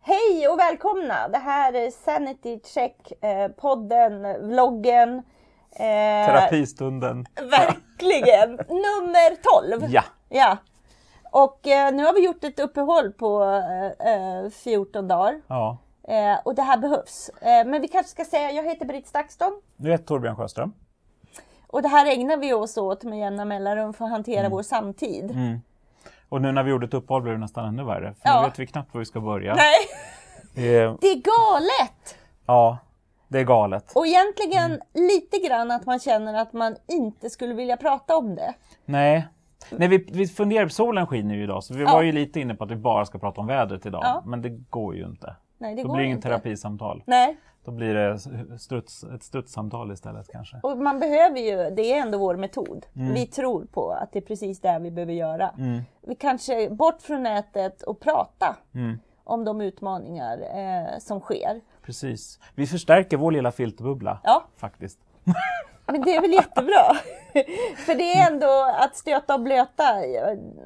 [0.00, 1.28] Hej och välkomna!
[1.28, 5.18] Det här är Sanity Check, eh, podden, vloggen.
[5.70, 7.26] Eh, Terapistunden.
[7.34, 8.50] Verkligen!
[8.68, 9.92] Nummer 12.
[9.92, 10.04] Ja.
[10.28, 10.56] ja.
[11.30, 13.42] Och eh, nu har vi gjort ett uppehåll på
[14.44, 15.40] eh, 14 eh, dagar.
[15.48, 15.78] Ja.
[16.08, 17.30] Eh, och det här behövs.
[17.40, 19.60] Eh, men vi kanske ska säga, jag heter Britt Stakston.
[19.76, 20.72] Du heter Torbjörn Sjöström.
[21.66, 24.52] Och det här ägnar vi oss åt med jämna mellanrum för att hantera mm.
[24.52, 25.30] vår samtid.
[25.30, 25.60] Mm.
[26.28, 28.14] Och nu när vi gjorde ett uppehåll blev det nästan ännu värre.
[28.14, 28.40] För ja.
[28.40, 29.54] nu vet vi knappt var vi ska börja.
[29.54, 29.74] Nej.
[30.54, 30.94] Eh.
[31.00, 32.16] Det är galet!
[32.46, 32.78] Ja,
[33.28, 33.92] det är galet.
[33.94, 34.80] Och egentligen mm.
[34.94, 38.54] lite grann att man känner att man inte skulle vilja prata om det.
[38.84, 39.28] Nej.
[39.70, 41.92] Nej, vi, vi funderar, solen skiner ju idag så vi ja.
[41.92, 44.02] var ju lite inne på att vi bara ska prata om vädret idag.
[44.04, 44.22] Ja.
[44.26, 45.36] Men det går ju inte.
[45.58, 47.02] Nej, det Då går blir det inget terapisamtal.
[47.06, 47.36] Nej.
[47.68, 48.18] Då blir det
[48.58, 50.56] struts, ett strutssamtal istället kanske.
[50.62, 52.86] Och man behöver ju, det är ändå vår metod.
[52.96, 53.14] Mm.
[53.14, 55.54] Vi tror på att det är precis det vi behöver göra.
[55.58, 55.80] Mm.
[56.06, 58.98] Vi kanske bort från nätet och prata mm.
[59.24, 61.60] om de utmaningar eh, som sker.
[61.82, 62.40] Precis.
[62.54, 64.44] Vi förstärker vår lilla filterbubbla ja.
[64.56, 64.98] faktiskt.
[65.86, 66.94] Men det är väl jättebra.
[67.86, 69.84] För det är ändå att stöta och blöta.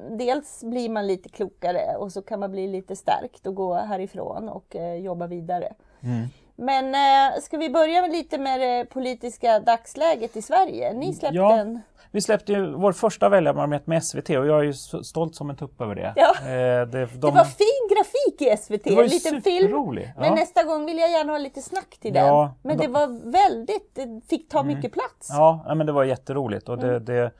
[0.09, 4.49] Dels blir man lite klokare och så kan man bli lite stärkt och gå härifrån
[4.49, 5.73] och eh, jobba vidare.
[6.01, 6.27] Mm.
[6.55, 10.93] Men eh, ska vi börja lite med det politiska dagsläget i Sverige?
[10.93, 11.81] Ni släppte ja, en...
[12.11, 15.55] Vi släppte ju vår första väljarbarometer med SVT och jag är ju stolt som en
[15.55, 16.13] tupp över det.
[16.15, 16.35] Ja.
[16.39, 17.05] Eh, det, de...
[17.05, 19.97] det, var fin grafik i SVT, det var en liten film.
[19.97, 20.11] Ja.
[20.17, 22.27] Men nästa gång vill jag gärna ha lite snack till den.
[22.27, 24.75] Ja, men det var väldigt, det fick ta mm.
[24.75, 25.27] mycket plats.
[25.29, 27.05] Ja, men det var jätteroligt och det, mm.
[27.05, 27.31] det,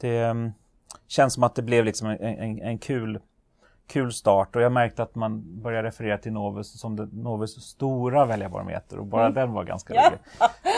[0.00, 0.52] det, mm,
[1.08, 3.20] känns som att det blev liksom en, en, en kul
[3.90, 8.98] kul start och jag märkte att man började referera till Novus som Novus stora väljarbarometer
[8.98, 9.34] och bara mm.
[9.34, 10.02] den var ganska ja.
[10.06, 10.18] rolig.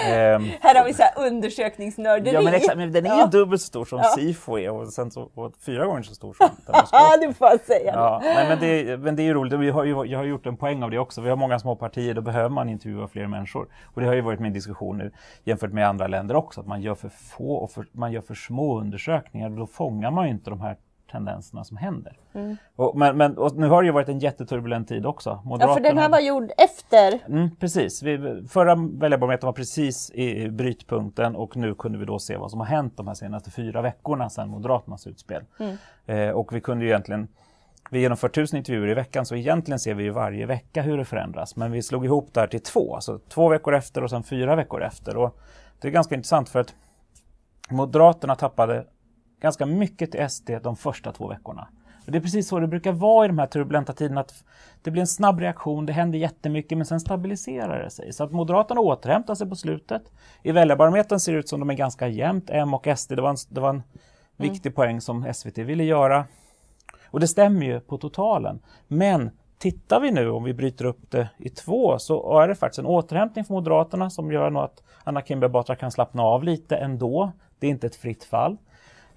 [0.14, 2.34] ehm, här har vi så här undersökningsnörderi.
[2.34, 4.04] Ja men exakt, men den är ju dubbelt så stor som ja.
[4.04, 6.48] Sifo är och sen så och fyra gånger så stor som
[6.92, 7.92] Ja, det får säga.
[7.94, 10.56] Ja, nej, men, det, men det är ju roligt, vi har jag har gjort en
[10.56, 11.20] poäng av det också.
[11.20, 13.68] Vi har många små partier, då behöver man intervjua fler människor.
[13.84, 15.12] Och det har ju varit min diskussion nu
[15.44, 18.34] jämfört med andra länder också, att man gör för få och för, man gör för
[18.34, 19.50] små undersökningar.
[19.50, 20.76] Då fångar man ju inte de här
[21.12, 22.18] tendenserna som händer.
[22.34, 22.56] Mm.
[22.76, 25.40] Och, men, men och nu har det ju varit en jätteturbulent tid också.
[25.44, 25.70] Moderaterna...
[25.70, 27.18] Ja, för den här var gjord efter.
[27.28, 28.02] Mm, precis.
[28.02, 32.60] Vi, förra väljarbarometern var precis i brytpunkten och nu kunde vi då se vad som
[32.60, 35.42] har hänt de här senaste fyra veckorna sedan Moderaternas utspel.
[35.58, 35.76] Mm.
[36.06, 37.28] Eh, och vi kunde ju egentligen
[37.90, 41.04] vi genomför tusen intervjuer i veckan så egentligen ser vi ju varje vecka hur det
[41.04, 41.56] förändras.
[41.56, 44.56] Men vi slog ihop det här till två, alltså två veckor efter och sen fyra
[44.56, 45.16] veckor efter.
[45.16, 45.38] Och
[45.80, 46.74] det är ganska intressant för att
[47.70, 48.86] Moderaterna tappade
[49.42, 51.68] ganska mycket till SD de första två veckorna.
[52.06, 54.20] Och det är precis så det brukar vara i de här turbulenta tiderna.
[54.20, 54.44] Att
[54.82, 58.12] det blir en snabb reaktion, det händer jättemycket men sen stabiliserar det sig.
[58.12, 60.02] Så att Moderaterna återhämtar sig på slutet.
[60.42, 63.12] I väljarbarometern ser det ut som de är ganska jämnt, M och SD.
[63.12, 64.52] Det var en, det var en mm.
[64.52, 66.24] viktig poäng som SVT ville göra.
[67.04, 68.60] Och det stämmer ju på totalen.
[68.88, 72.78] Men tittar vi nu, om vi bryter upp det i två, så är det faktiskt
[72.78, 76.76] en återhämtning för Moderaterna som gör nog att Anna Kinberg Batra kan slappna av lite
[76.76, 77.32] ändå.
[77.58, 78.56] Det är inte ett fritt fall.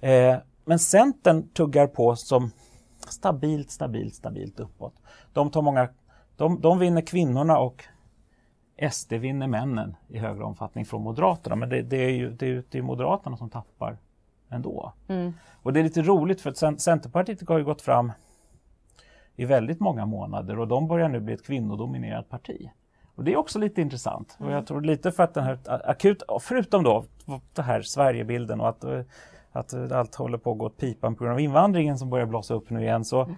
[0.00, 2.50] Eh, men Centern tuggar på som
[3.08, 4.94] stabilt, stabilt, stabilt uppåt.
[5.32, 5.88] De, tar många,
[6.36, 7.84] de, de vinner kvinnorna och
[8.90, 11.56] SD vinner männen i högre omfattning från Moderaterna.
[11.56, 13.98] Men det, det är ju det är, det är Moderaterna som tappar
[14.48, 14.92] ändå.
[15.08, 15.32] Mm.
[15.62, 18.12] Och det är lite roligt för att Centerpartiet har ju gått fram
[19.36, 22.70] i väldigt många månader och de börjar nu bli ett kvinnodominerat parti.
[23.14, 24.36] Och Det är också lite intressant.
[24.40, 24.50] Mm.
[24.50, 25.58] Och jag tror lite för att den här
[25.90, 27.04] akut, förutom då
[27.54, 28.84] det här Sverigebilden och att
[29.58, 32.54] att allt håller på att gå åt pipan på grund av invandringen som börjar blossa
[32.54, 33.36] upp nu igen så mm.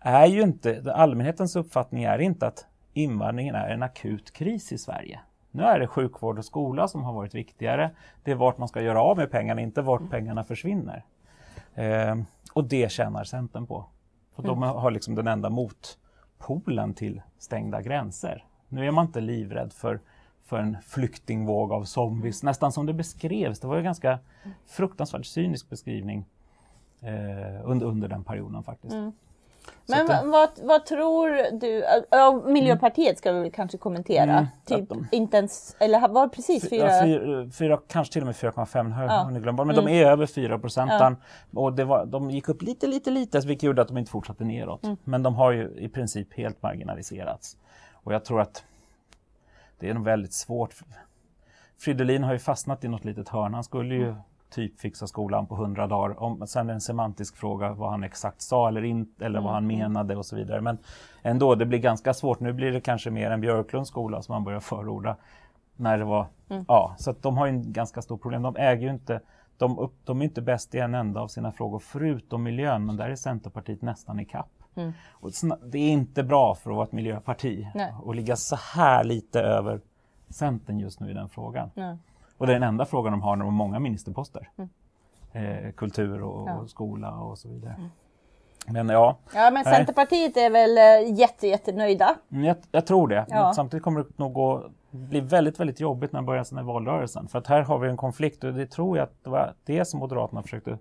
[0.00, 5.20] är ju inte, allmänhetens uppfattning är inte att invandringen är en akut kris i Sverige.
[5.50, 7.90] Nu är det sjukvård och skola som har varit viktigare.
[8.24, 10.10] Det är vart man ska göra av med pengarna, inte vart mm.
[10.10, 11.04] pengarna försvinner.
[11.74, 12.16] Eh,
[12.52, 13.86] och det tjänar Centern på.
[14.36, 14.60] För mm.
[14.60, 18.44] De har liksom den enda motpolen till stängda gränser.
[18.68, 20.00] Nu är man inte livrädd för
[20.48, 23.60] för en flyktingvåg av zombies, nästan som det beskrevs.
[23.60, 24.18] Det var en ganska
[24.66, 26.24] fruktansvärt cynisk beskrivning
[27.00, 28.94] eh, under, under den perioden faktiskt.
[28.94, 29.12] Mm.
[29.86, 30.20] Men det...
[30.24, 35.06] vad, vad, tror du, ja, Miljöpartiet ska vi väl kanske kommentera, mm, typ de...
[35.12, 36.86] inte ens, eller var precis 4?
[36.86, 39.30] Ja, fyra, fyra, kanske till och med 4,5 har ja.
[39.30, 39.84] ni glömt men mm.
[39.84, 40.90] de är över 4 procent.
[40.90, 41.14] Ja.
[41.54, 44.44] Och det var, de gick upp lite, lite, lite, vilket gjorde att de inte fortsatte
[44.44, 44.84] neråt.
[44.84, 44.96] Mm.
[45.04, 47.56] Men de har ju i princip helt marginaliserats.
[47.92, 48.64] Och jag tror att
[49.78, 50.74] det är nog väldigt svårt.
[51.78, 53.54] Fridolin har ju fastnat i något litet hörn.
[53.54, 54.14] Han skulle ju
[54.50, 56.22] typ fixa skolan på hundra dagar.
[56.22, 59.52] Om, sen är det en semantisk fråga vad han exakt sa eller inte eller vad
[59.52, 59.78] han mm.
[59.78, 60.60] menade och så vidare.
[60.60, 60.78] Men
[61.22, 62.40] ändå, det blir ganska svårt.
[62.40, 65.16] Nu blir det kanske mer en Björklunds skola som han börjar förorda.
[65.76, 66.64] När det var, mm.
[66.68, 68.42] ja, så att de har ju en ganska stor problem.
[68.42, 69.20] De äger ju inte,
[69.56, 72.96] de, upp, de är inte bäst i en enda av sina frågor förutom miljön, men
[72.96, 74.50] där är Centerpartiet nästan i kapp.
[74.78, 74.92] Mm.
[75.10, 75.30] Och
[75.66, 77.92] det är inte bra för att vara ett miljöparti Nej.
[78.06, 79.80] att ligga så här lite över
[80.28, 81.70] Centern just nu i den frågan.
[81.74, 81.96] Nej.
[82.38, 84.50] Och det är den enda frågan de har när de har många ministerposter.
[84.56, 84.70] Mm.
[85.32, 86.66] Eh, kultur och, ja.
[86.68, 87.74] skola och så vidare.
[87.78, 87.90] Mm.
[88.66, 89.16] Men ja.
[89.34, 92.14] Ja men Centerpartiet är väl eh, jätte, jättenöjda.
[92.30, 93.26] Mm, jag, jag tror det.
[93.28, 93.52] Ja.
[93.54, 97.28] Samtidigt kommer det nog gå bli väldigt, väldigt jobbigt när man börjar den här valrörelsen.
[97.28, 99.84] För att här har vi en konflikt och det tror jag att det var det
[99.84, 100.78] som Moderaterna försökte,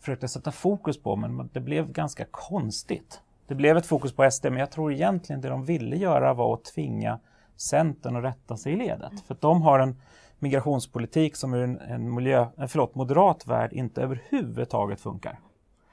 [0.00, 3.20] försökte sätta fokus på men det blev ganska konstigt.
[3.46, 6.54] Det blev ett fokus på SD men jag tror egentligen det de ville göra var
[6.54, 7.18] att tvinga
[7.56, 9.10] Centern att rätta sig i ledet.
[9.10, 9.22] Mm.
[9.26, 9.96] För att de har en
[10.38, 15.38] migrationspolitik som ur en, en miljö, förlåt, moderat värld inte överhuvudtaget funkar.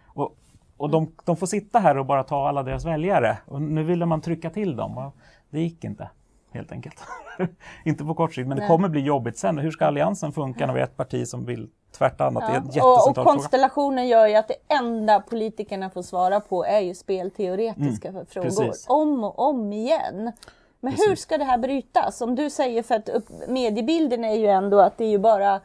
[0.05, 0.37] Och,
[0.77, 4.05] och de, de, får sitta här och bara ta alla deras väljare och nu ville
[4.05, 5.15] man trycka till dem och
[5.49, 6.09] det gick inte
[6.53, 6.95] helt enkelt.
[7.85, 8.63] inte på kort sikt, men Nej.
[8.63, 9.57] det kommer bli jobbigt sen.
[9.57, 12.43] Hur ska alliansen funka när vi är ett parti som vill tvärt annat?
[12.47, 12.63] Ja.
[12.73, 16.79] Det är och, och konstellationen gör ju att det enda politikerna får svara på är
[16.79, 18.25] ju spelteoretiska mm.
[18.25, 18.49] frågor.
[18.49, 18.85] Precis.
[18.89, 20.31] Om och om igen.
[20.79, 21.09] Men Precis.
[21.09, 22.17] hur ska det här brytas?
[22.17, 25.61] Som du säger, för att upp, mediebilden är ju ändå att det är ju bara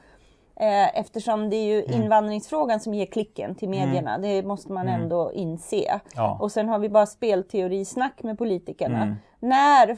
[0.61, 2.03] eh, eftersom det är ju mm.
[2.03, 3.81] invandringsfrågan som ger klicken till mm.
[3.81, 4.15] medierna.
[4.15, 4.23] Mm.
[4.23, 5.03] Det måste man mm.
[5.03, 6.01] ändå inse.
[6.15, 6.39] Ja.
[6.41, 9.03] Och sen har vi bara spelteorisnack med politikerna.
[9.03, 9.15] Mm.
[9.41, 9.97] När,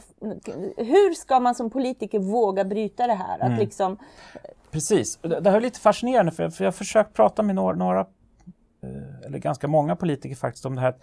[0.77, 3.39] hur ska man som politiker våga bryta det här?
[3.39, 3.59] Att mm.
[3.59, 3.97] liksom...
[4.71, 7.77] Precis, det här är lite fascinerande för jag, för jag har försökt prata med några,
[7.77, 10.95] några eh, eller ganska många politiker faktiskt om det här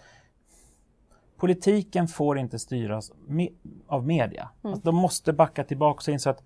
[1.36, 3.48] politiken får inte styras me
[3.86, 4.48] av media.
[4.62, 4.72] Mm.
[4.72, 6.42] Alltså, de måste backa tillbaka och inse att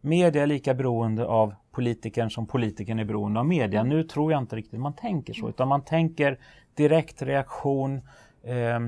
[0.00, 3.80] media är lika beroende av politikern som politikern är beroende av media.
[3.80, 3.96] Mm.
[3.96, 6.38] Nu tror jag inte riktigt man tänker så, utan man tänker
[6.74, 8.00] direkt reaktion.
[8.42, 8.82] Eh, eh,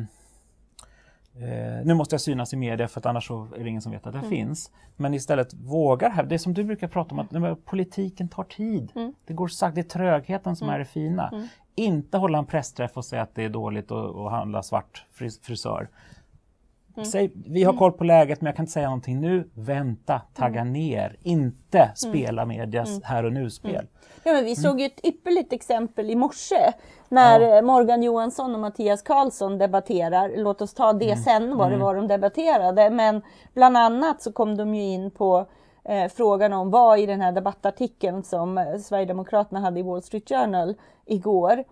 [1.84, 4.12] nu måste jag synas i media för att annars är det ingen som vet att
[4.12, 4.30] det mm.
[4.30, 4.70] finns.
[4.96, 7.56] Men istället vågar här, det som du brukar prata om, att mm.
[7.64, 8.92] politiken tar tid.
[8.94, 9.14] Mm.
[9.24, 10.74] Det går sagt, det är trögheten som mm.
[10.74, 11.28] är det fina.
[11.28, 15.06] Mm inte hålla en pressträff och säga att det är dåligt att handla svart
[15.42, 15.88] frisör.
[16.96, 17.04] Mm.
[17.04, 19.50] Säg, vi har koll på läget men jag kan inte säga någonting nu.
[19.54, 20.72] Vänta, tagga mm.
[20.72, 21.94] ner, inte mm.
[21.94, 23.02] spela medias mm.
[23.04, 23.74] här och nu-spel.
[23.74, 23.86] Mm.
[24.24, 24.62] Ja, men vi mm.
[24.62, 26.72] såg ju ett ypperligt exempel i morse
[27.08, 27.62] när ja.
[27.62, 30.32] Morgan Johansson och Mattias Karlsson debatterar.
[30.36, 32.90] Låt oss ta det sen, vad det var de debatterade.
[32.90, 33.22] Men
[33.54, 35.46] bland annat så kom de ju in på
[35.84, 40.28] eh, frågan om vad i den här debattartikeln som eh, Sverigedemokraterna hade i Wall Street
[40.28, 40.74] Journal
[41.06, 41.64] igår, eh,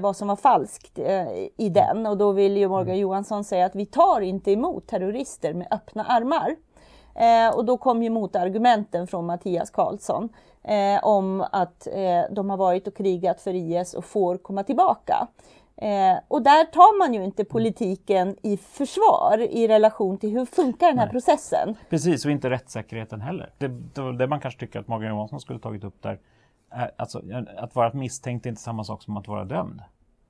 [0.00, 2.06] vad som var falskt eh, i den.
[2.06, 3.00] Och då vill ju Morgan mm.
[3.00, 6.56] Johansson säga att vi tar inte emot terrorister med öppna armar.
[7.14, 10.28] Eh, och då kom ju motargumenten från Mattias Karlsson
[10.62, 11.88] eh, om att
[12.30, 15.28] de har varit och krigat för IS och får komma tillbaka.
[15.76, 20.86] Eh, och där tar man ju inte politiken i försvar i relation till hur funkar
[20.86, 21.12] den här Nej.
[21.12, 21.76] processen.
[21.90, 23.50] Precis, och inte rättssäkerheten heller.
[23.58, 26.18] Det, det, det man kanske tycker att Morgan Johansson skulle tagit upp där, är,
[26.96, 27.22] alltså,
[27.56, 29.82] att vara misstänkt är inte samma sak som att vara dömd.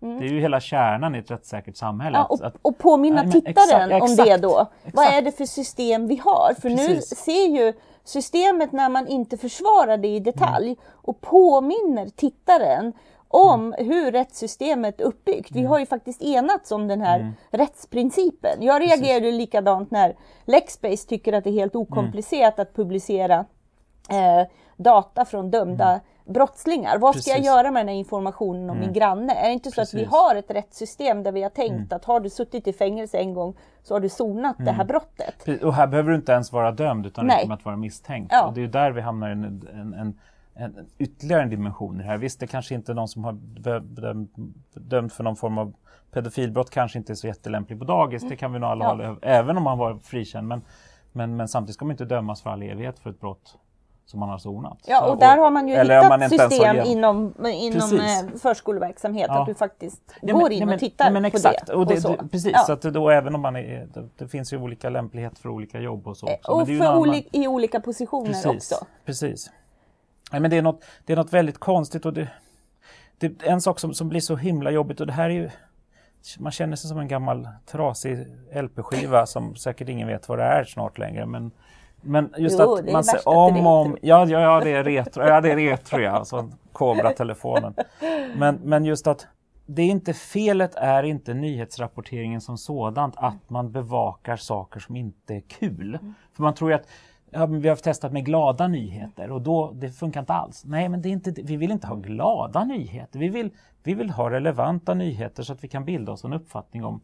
[0.03, 0.19] Mm.
[0.19, 2.19] Det är ju hela kärnan i ett rättssäkert samhälle.
[2.19, 4.69] Ja, och, att, och påminna nej, tittaren exakt, om det då.
[4.79, 4.97] Exakt.
[4.97, 6.55] Vad är det för system vi har?
[6.55, 6.89] För Precis.
[6.89, 7.73] nu ser ju
[8.05, 10.79] systemet när man inte försvarar det i detalj mm.
[10.93, 12.93] och påminner tittaren
[13.29, 13.87] om mm.
[13.87, 15.51] hur rättssystemet är uppbyggt.
[15.53, 15.71] Vi mm.
[15.71, 17.33] har ju faktiskt enats om den här mm.
[17.51, 18.63] rättsprincipen.
[18.63, 23.45] Jag reagerade likadant när Lexbase tycker att det är helt okomplicerat att publicera
[24.11, 24.47] eh,
[24.77, 26.01] data från dömda mm.
[26.25, 26.99] Brottslingar.
[26.99, 27.47] Vad ska Precis.
[27.47, 28.81] jag göra med den här informationen om mm.
[28.81, 29.35] min granne?
[29.35, 29.95] Är det inte så Precis.
[29.95, 31.89] att vi har ett rättssystem där vi har tänkt mm.
[31.91, 35.63] att har du suttit i fängelse en gång så har du sonat det här brottet.
[35.63, 38.33] Och här behöver du inte ens vara dömd utan det kommer att vara misstänkt.
[38.33, 38.47] Ja.
[38.47, 40.19] Och det är där vi hamnar i en, en, en
[40.55, 42.19] en, ytterligare en dimension i det här.
[42.19, 43.39] Visst, det kanske inte är någon som har
[44.81, 45.75] dömt för någon form av
[46.13, 48.29] pedofilbrott kanske inte är så jättelämplig på dagis.
[48.29, 48.91] Det kan vi nog alla ja.
[48.91, 50.49] hålla även om man var frikänd.
[50.49, 50.63] Men,
[51.13, 53.59] men, men samtidigt ska man inte dömas för all evighet för ett brott
[54.07, 54.79] som man har sonat.
[54.87, 59.41] Ja, och där har man ju hittat man system inom, inom eh, förskoleverksamhet, ja.
[59.41, 61.73] att du faktiskt ja, men, går in och tittar men, på det.
[61.73, 62.59] Och det, och precis, ja.
[62.59, 65.81] så att då även om man är, det, det, finns ju olika lämplighet för olika
[65.81, 66.27] jobb och så.
[66.27, 66.53] Också.
[66.53, 67.23] Och för annan...
[67.33, 68.87] i olika positioner precis, också.
[69.05, 69.51] Precis.
[70.33, 72.29] Nej, men det, är något, det är något väldigt konstigt och det,
[73.19, 75.51] det en sak som, som blir så himla jobbigt och det här är ju
[76.39, 80.65] man känner sig som en gammal trasig LP-skiva som säkert ingen vet vad det är
[80.65, 81.27] snart längre.
[81.27, 81.51] Men,
[82.05, 83.97] men just jo, att man ser om och om.
[84.03, 85.23] Ja, ja, ja, det är retro.
[85.23, 86.11] Ja, det är retro ja.
[86.11, 87.75] Alltså Cobra-telefonen.
[88.37, 89.27] Men, men just att
[89.67, 95.35] det är inte felet är inte nyhetsrapporteringen som sådant att man bevakar saker som inte
[95.35, 95.95] är kul.
[95.95, 96.15] Mm.
[96.33, 96.89] För man tror ju att
[97.31, 100.65] ja, vi har testat med glada nyheter och då, det funkar inte alls.
[100.65, 103.19] Nej, men det är inte, vi vill inte ha glada nyheter.
[103.19, 103.51] Vi vill,
[103.83, 107.01] vi vill ha relevanta nyheter så att vi kan bilda oss en uppfattning om,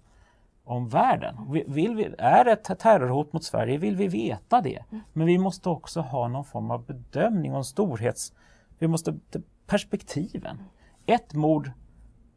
[0.71, 1.37] om världen.
[1.67, 4.85] Vill vi, är det ett terrorhot mot Sverige vill vi veta det.
[5.13, 8.33] Men vi måste också ha någon form av bedömning och storhets...
[8.79, 9.19] Vi måste...
[9.67, 10.63] Perspektiven.
[11.07, 11.71] Ett mord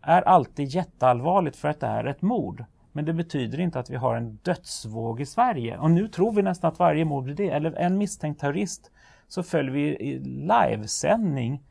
[0.01, 2.65] är alltid jätteallvarligt för att det är ett mord.
[2.91, 5.77] Men det betyder inte att vi har en dödsvåg i Sverige.
[5.77, 7.49] Och nu tror vi nästan att varje mord blir det.
[7.49, 8.91] Eller en misstänkt terrorist
[9.27, 11.63] så följer vi i livesändning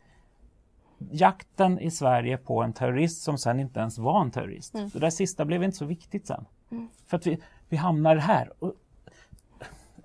[1.10, 4.74] jakten i Sverige på en terrorist som sen inte ens var en terrorist.
[4.74, 4.90] Mm.
[4.92, 6.44] Det där sista blev inte så viktigt sen.
[6.70, 6.88] Mm.
[7.06, 8.52] För att vi, vi hamnar här.
[8.58, 8.72] Och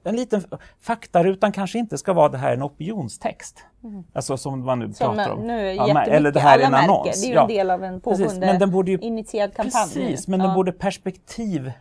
[0.04, 0.44] en liten
[0.80, 3.66] faktarutan kanske inte ska vara det här en opinionstext.
[3.84, 4.04] Mm.
[4.14, 5.48] Alltså som man nu som pratar om.
[5.48, 7.22] Nu ja, eller det här är en annons.
[7.22, 9.94] Det är ju en del av en pågående men den borde ju, initierad kampanj.
[9.94, 10.46] Precis, men ja.
[10.46, 11.72] den borde perspektiv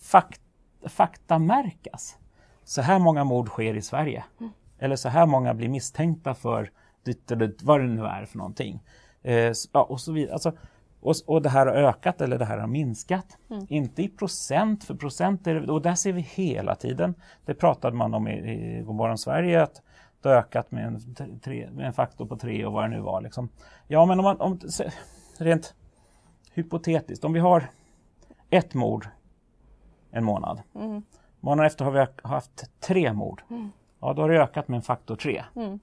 [0.00, 0.40] fakt,
[0.86, 2.16] faktamärkas.
[2.64, 4.24] Så här många mord sker i Sverige.
[4.40, 4.52] Mm.
[4.78, 6.70] Eller så här många blir misstänkta för
[7.62, 8.82] vad det nu är för någonting.
[9.22, 10.32] Eh, ja, och så vidare.
[10.32, 10.52] Alltså,
[11.00, 13.38] och, och det här har ökat eller det här har minskat.
[13.50, 13.66] Mm.
[13.68, 17.14] Inte i procent, för procent är det, och där ser vi hela tiden.
[17.44, 19.82] Det pratade man om i, i Godmorgon Sverige att
[20.22, 23.00] det har ökat med en, tre, med en faktor på tre och vad det nu
[23.00, 23.20] var.
[23.20, 23.48] Liksom.
[23.86, 24.60] Ja, men om man, om,
[25.38, 25.74] rent
[26.54, 27.70] hypotetiskt, om vi har
[28.50, 29.08] ett mord
[30.10, 30.62] en månad.
[30.74, 31.02] Mm.
[31.40, 33.42] Månaden efter har vi haft tre mord.
[33.50, 33.70] Mm.
[34.00, 35.44] Ja, då har det ökat med en faktor tre.
[35.56, 35.80] Mm.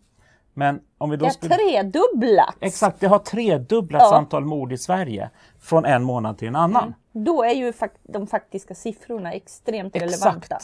[0.54, 1.56] Men om vi då det har skulle...
[1.56, 2.58] tredubblats!
[2.60, 4.18] Exakt, det har tredubblats ja.
[4.18, 5.30] antal mord i Sverige
[5.60, 6.84] från en månad till en annan.
[6.84, 7.26] Mm.
[7.26, 10.14] Då är ju de faktiska siffrorna extremt Exakt.
[10.14, 10.58] relevanta.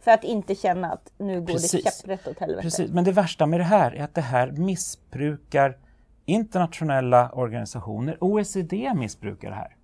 [0.00, 1.84] För att inte känna att nu går Precis.
[1.84, 2.62] det käpprätt åt helvete.
[2.62, 2.90] Precis.
[2.90, 5.76] Men det värsta med det här är att det här missbrukar
[6.24, 8.16] internationella organisationer.
[8.20, 9.76] OECD missbrukar det här.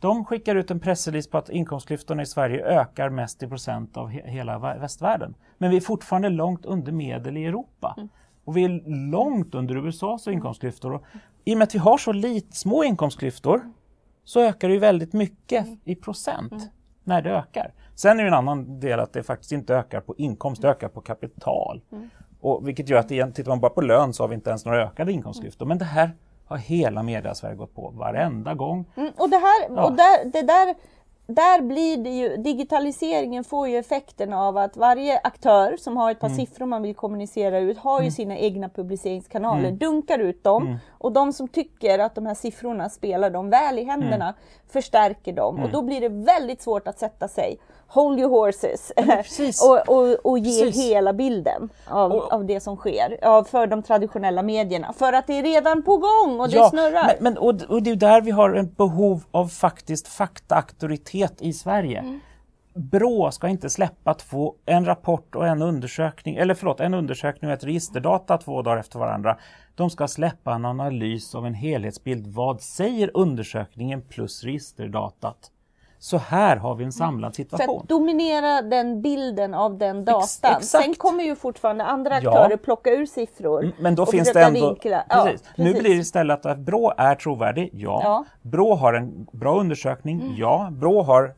[0.00, 4.08] De skickar ut en pressrelease på att inkomstklyftorna i Sverige ökar mest i procent av
[4.08, 5.34] he hela västvärlden.
[5.58, 7.94] Men vi är fortfarande långt under medel i Europa.
[7.96, 8.08] Mm.
[8.44, 10.92] Och vi är långt under USAs inkomstklyftor.
[10.92, 11.02] Och
[11.44, 13.72] I och med att vi har så lite, små inkomstklyftor
[14.24, 16.64] så ökar det ju väldigt mycket i procent mm.
[17.04, 17.72] när det ökar.
[17.94, 20.88] Sen är det en annan del att det faktiskt inte ökar på inkomst, det ökar
[20.88, 21.80] på kapital.
[21.92, 22.10] Mm.
[22.40, 24.64] Och vilket gör att igen, tittar man bara på lön så har vi inte ens
[24.64, 25.66] några ökade inkomstklyftor.
[25.66, 26.10] Men det här
[26.46, 28.84] har hela media-Sverige gått på varenda gång.
[28.96, 29.84] Mm, och det, här, ja.
[29.84, 30.74] och där, det där
[31.26, 36.20] där blir det ju, digitaliseringen får ju effekten av att varje aktör som har ett
[36.20, 36.38] par mm.
[36.38, 38.12] siffror man vill kommunicera ut har ju mm.
[38.12, 39.78] sina egna publiceringskanaler, mm.
[39.78, 40.78] dunkar ut dem mm.
[41.04, 44.34] Och de som tycker att de här siffrorna spelar dem väl i händerna mm.
[44.68, 45.72] förstärker dem och mm.
[45.72, 48.92] då blir det väldigt svårt att sätta sig hold your horses
[49.62, 50.84] och, och, och, ge precis.
[50.84, 54.92] hela bilden av, och, av det som sker ja, för de traditionella medierna.
[54.92, 57.06] För att det är redan på gång och det ja, snurrar.
[57.06, 61.52] Men, men, och, och det är där vi har ett behov av faktiskt faktaaktoritet i
[61.52, 61.98] Sverige.
[61.98, 62.20] Mm.
[62.74, 67.54] Brå ska inte släppa två, en rapport och en undersökning, eller förlåt, en undersökning och
[67.54, 69.38] ett registerdata två dagar efter varandra.
[69.74, 72.26] De ska släppa en analys av en helhetsbild.
[72.26, 75.50] Vad säger undersökningen plus registerdatat?
[75.98, 77.66] Så här har vi en samlad situation.
[77.66, 80.56] För att dominera den bilden av den datan.
[80.56, 82.56] Ex Sen kommer ju fortfarande andra aktörer ja.
[82.56, 83.62] plocka ur siffror.
[83.62, 84.74] Mm, men då finns det ändå...
[84.74, 84.92] Precis.
[85.08, 85.48] Ja, precis.
[85.56, 88.00] Nu blir det istället att Brå är trovärdig, ja.
[88.02, 88.24] ja.
[88.42, 90.34] Brå har en bra undersökning, mm.
[90.36, 90.68] ja.
[90.72, 91.34] Brå har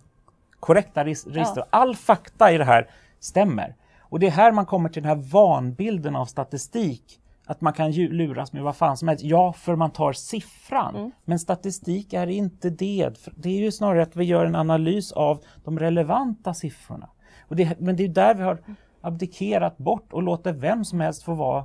[0.61, 1.53] korrekta register.
[1.57, 1.67] Ja.
[1.71, 3.75] All fakta i det här stämmer.
[4.01, 7.93] Och det är här man kommer till den här vanbilden av statistik att man kan
[7.93, 9.25] luras med vad fan som helst.
[9.25, 10.97] Ja, för man tar siffran.
[10.97, 11.11] Mm.
[11.25, 13.11] Men statistik är inte det.
[13.37, 17.09] Det är ju snarare att vi gör en analys av de relevanta siffrorna.
[17.49, 18.59] Och det, men det är där vi har
[19.01, 21.65] abdikerat bort och låter vem som helst få vara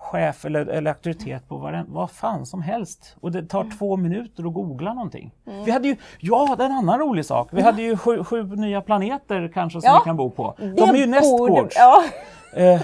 [0.00, 3.16] chef eller, eller auktoritet på vad, vad fan som helst.
[3.20, 3.78] Och det tar mm.
[3.78, 5.32] två minuter att googla någonting.
[5.46, 5.64] Mm.
[5.64, 7.48] Vi hade ju, ja det är en annan rolig sak.
[7.52, 10.54] Vi hade ju sju, sju nya planeter kanske som ja, vi kan bo på.
[10.58, 11.76] De är ju nästgårds.
[11.78, 12.04] Ja.
[12.52, 12.82] Eh,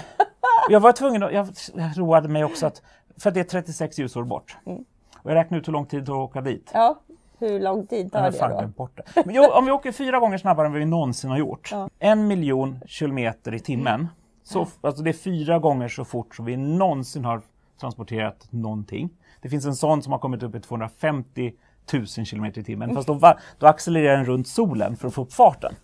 [0.69, 1.47] jag var tvungen att, jag
[1.95, 2.81] roade mig också att,
[3.17, 4.57] för det är 36 ljusår bort.
[4.65, 4.83] Mm.
[5.17, 6.71] Och jag räknade ut hur lång tid det tar att åka dit.
[6.73, 6.99] Ja,
[7.39, 8.67] hur lång tid tar det då?
[8.67, 9.03] Borta.
[9.25, 11.89] Men om vi åker fyra gånger snabbare än vi någonsin har gjort, ja.
[11.99, 14.07] en miljon kilometer i timmen,
[14.47, 17.41] så, alltså det är fyra gånger så fort som vi någonsin har
[17.79, 19.09] transporterat någonting.
[19.41, 21.53] Det finns en sån som har kommit upp i 250
[21.87, 22.95] 1000 km i timmen.
[22.95, 25.75] Fast då, då accelererar den runt solen för att få upp farten.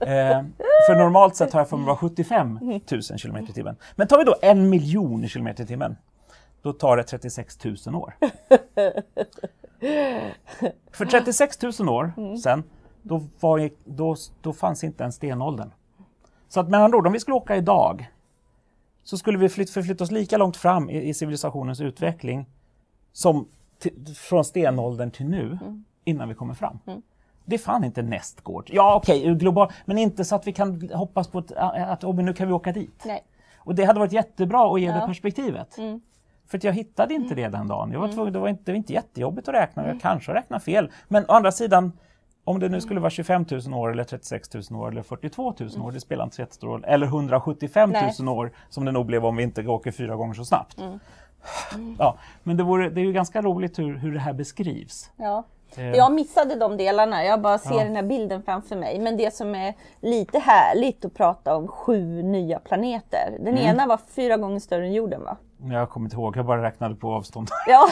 [0.00, 0.42] Eh,
[0.86, 2.82] för normalt sett har jag för mig vara 75 000
[3.22, 3.76] km i timmen.
[3.96, 5.96] Men tar vi då en miljon km i timmen,
[6.62, 8.14] då tar det 36 000 år.
[10.92, 12.62] för 36 000 år sedan,
[13.02, 15.70] då, var, då, då fanns inte ens stenåldern.
[16.50, 18.10] Så att med andra ord, om vi skulle åka idag
[19.02, 22.46] så skulle vi förflytta oss lika långt fram i, i civilisationens utveckling
[23.12, 23.48] som
[24.16, 25.84] från stenåldern till nu mm.
[26.04, 26.78] innan vi kommer fram.
[26.86, 27.02] Mm.
[27.44, 28.70] Det är fan inte nästgård.
[28.72, 32.14] Ja okej, okay, global, men inte så att vi kan hoppas på att, att oh,
[32.14, 33.02] nu kan vi åka dit.
[33.04, 33.24] Nej.
[33.56, 34.94] Och det hade varit jättebra att ge ja.
[34.94, 35.78] det perspektivet.
[35.78, 36.00] Mm.
[36.46, 37.92] För jag hittade inte det den dagen.
[37.92, 38.16] Jag var mm.
[38.16, 40.00] tvungen, det, var inte, det var inte jättejobbigt att räkna, jag mm.
[40.00, 40.90] kanske räknade fel.
[41.08, 41.92] Men å andra sidan,
[42.44, 45.82] om det nu skulle vara 25 000 år eller 36 000 år eller 42 000
[45.82, 46.84] år, det spelar inte så jättestor roll.
[46.84, 48.28] Eller 175 000 Nej.
[48.28, 50.78] år som det nog blev om vi inte åker fyra gånger så snabbt.
[50.80, 51.96] Mm.
[51.98, 55.10] Ja, men det, vore, det är ju ganska roligt hur, hur det här beskrivs.
[55.16, 55.44] Ja.
[55.76, 57.84] Eh, Jag missade de delarna, jag bara ser Ja.
[57.84, 58.98] den här bilden framför mig.
[58.98, 63.30] Men det som är lite härligt att prata om sju nya planeter.
[63.38, 63.58] Den Mm.
[63.66, 65.36] ena var fyra gånger större än jorden va?
[65.72, 67.48] Jag kommer inte ihåg, jag bara räknade på avstånd.
[67.66, 67.88] Ja,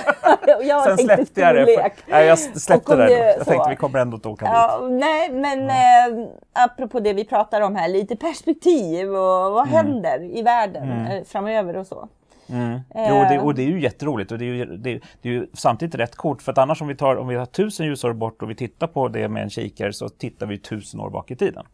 [0.63, 1.65] jag Sen släppte jag det.
[1.67, 3.11] För, nej, jag släppte det.
[3.13, 3.45] Jag så.
[3.45, 4.55] tänkte vi kommer ändå inte åka dit.
[4.55, 10.23] Ja, nej, men eh, apropå det vi pratar om här, lite perspektiv och vad händer
[10.39, 12.09] i världen eh, framöver och så.
[12.51, 12.73] Mm.
[12.73, 12.81] Eh.
[13.09, 15.47] Jo, det, och det är ju jätteroligt och det är ju, det, det är ju
[15.53, 18.43] samtidigt rätt kort för att annars om vi tar om vi har tusen ljusår bort
[18.43, 21.37] och vi tittar på det med en kikare så tittar vi tusen år bak i
[21.37, 21.67] tiden.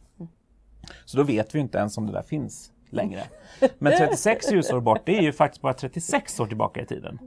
[1.04, 3.22] Så då vet vi inte ens om det där finns längre.
[3.78, 7.18] Men 36 ljusår bort, det är ju faktiskt bara 36 år tillbaka i tiden.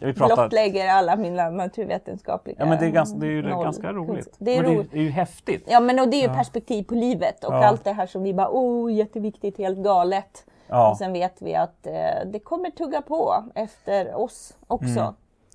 [0.00, 3.64] Vi pratar, Blottlägger alla mina naturvetenskapliga ja men det är, ganska, det är ju noll
[3.64, 4.36] ganska roligt.
[4.38, 4.90] Det är roligt.
[4.92, 5.64] det är ju häftigt.
[5.70, 7.64] Ja men och det är ju perspektiv på livet och Ja.
[7.66, 10.44] allt det här som vi bara, oh jätteviktigt, helt galet.
[10.68, 10.90] Ja.
[10.90, 11.92] Och sen vet vi att eh,
[12.32, 15.00] det kommer tugga på efter oss också.
[15.00, 15.14] Mm.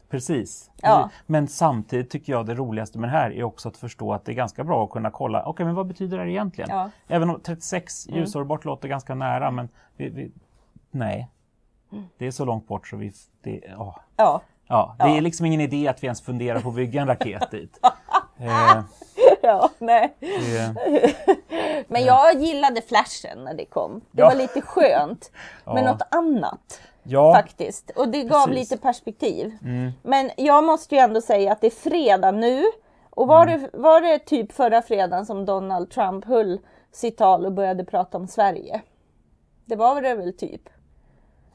[0.09, 0.71] Precis.
[0.81, 1.09] Ja.
[1.25, 4.31] Men samtidigt tycker jag det roligaste med det här är också att förstå att det
[4.31, 6.69] är ganska bra att kunna kolla, okej men vad betyder det här egentligen?
[6.69, 6.79] Ja.
[6.79, 6.91] Mm.
[7.07, 10.31] Även om 36 ljusår bort låter ganska nära, men vi, vi,
[10.91, 11.29] nej.
[12.17, 13.13] Det är så långt bort så vi...
[13.41, 14.01] Det, ja.
[14.15, 14.41] Ja.
[14.67, 17.51] Ja, det är liksom ingen idé att vi ens funderar på att bygga en raket
[17.51, 17.79] dit.
[18.37, 18.83] Eh,
[19.47, 20.13] ja, nej.
[20.19, 20.75] det,
[21.87, 24.01] Men jag gillade flashen när det kom.
[24.11, 24.27] Det Ja.
[24.29, 25.31] var lite skönt
[25.65, 25.91] med Ja.
[25.91, 26.81] något annat.
[27.03, 27.89] ja, faktiskt.
[27.95, 28.71] Och det gav Precis.
[28.71, 29.57] lite perspektiv.
[29.63, 29.91] Mm.
[30.03, 32.63] Men jag måste ju ändå säga att det är fredag nu.
[33.09, 33.61] Och var, Mm.
[33.61, 36.59] det, var det typ förra fredagen som Donald Trump höll
[36.91, 38.81] sitt tal och började prata om Sverige?
[39.65, 40.61] Det var det väl typ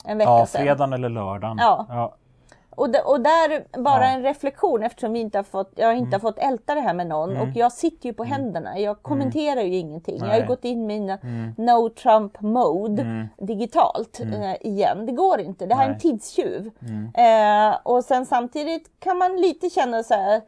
[0.05, 0.63] en vecka ja, sedan.
[0.63, 1.57] fredagen eller lördagen.
[1.61, 1.87] Ja.
[1.89, 2.15] Ja.
[2.79, 4.11] Och, och där bara Ja.
[4.11, 7.07] en reflektion eftersom vi inte har fått, jag inte har fått älta det här med
[7.07, 8.79] någon och jag sitter ju på händerna.
[8.79, 10.17] Jag kommenterar ju ingenting.
[10.19, 10.49] Jag har ju Nej.
[10.49, 11.19] gått in i mina
[11.57, 15.07] no Trump mode digitalt eh, igen.
[15.07, 15.67] Det går inte.
[15.67, 16.01] Det här är en Nej.
[16.01, 16.71] tidstjuv.
[17.15, 20.41] Eh, och sen samtidigt kan man lite känna så här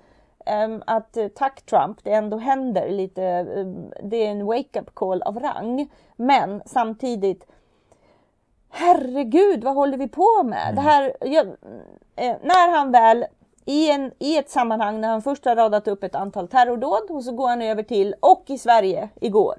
[0.46, 3.22] ehm, att eh, tack Trump, det ändå händer lite.
[3.24, 3.66] eh,
[4.02, 5.88] det är en wake-up call av rang.
[6.16, 7.46] Men samtidigt
[8.70, 10.74] herregud, vad håller vi på med?
[10.74, 11.46] Det här, jag,
[12.16, 13.24] eh, när han väl
[13.64, 17.24] i, en, i ett sammanhang när han först har radat upp ett antal terrordåd och
[17.24, 19.54] så går han över till och i Sverige igår.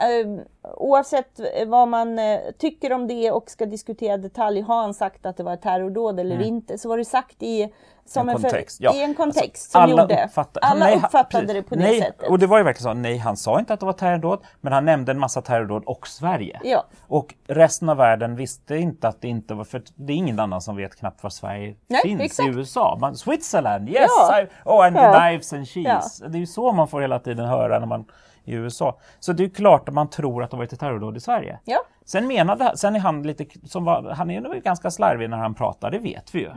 [0.00, 0.40] Eh,
[0.76, 5.36] oavsett vad man eh, tycker om det och ska diskutera detalj, har han sagt att
[5.36, 7.72] det var ett terrordåd eller inte, så var det sagt i,
[8.04, 8.94] som En en, för- kontext, ja.
[8.94, 10.24] i en kontext Alltså, som gjorde.
[10.24, 11.52] uppfattar- alla nej, uppfattade precis.
[11.56, 12.30] det på det nej, sättet.
[12.30, 14.72] Och det var ju verkligen så, nej han sa inte att det var terrordåd, men
[14.72, 16.60] han nämnde en massa terrordåd och Sverige.
[16.64, 16.84] Ja.
[17.08, 20.60] Och resten av världen visste inte att det inte var, för det är ingen annan
[20.60, 22.48] som vet knappt var Sverige Nej, finns exakt.
[22.48, 22.98] i USA.
[23.00, 24.06] Man, Switzerland, yes!
[24.28, 24.40] Ja.
[24.42, 25.20] I, oh, and Ja.
[25.20, 26.26] knives and cheese.
[26.28, 28.04] Det är ju så man får hela tiden höra när man
[28.48, 28.98] i USA.
[29.20, 31.58] Så det är klart att man tror att det varit ett terrordåd i Sverige.
[31.64, 31.78] Ja.
[32.04, 35.54] Sen menade sen är han lite, som var, han är nog ganska slarvig när han
[35.54, 36.50] pratar, det vet vi ju.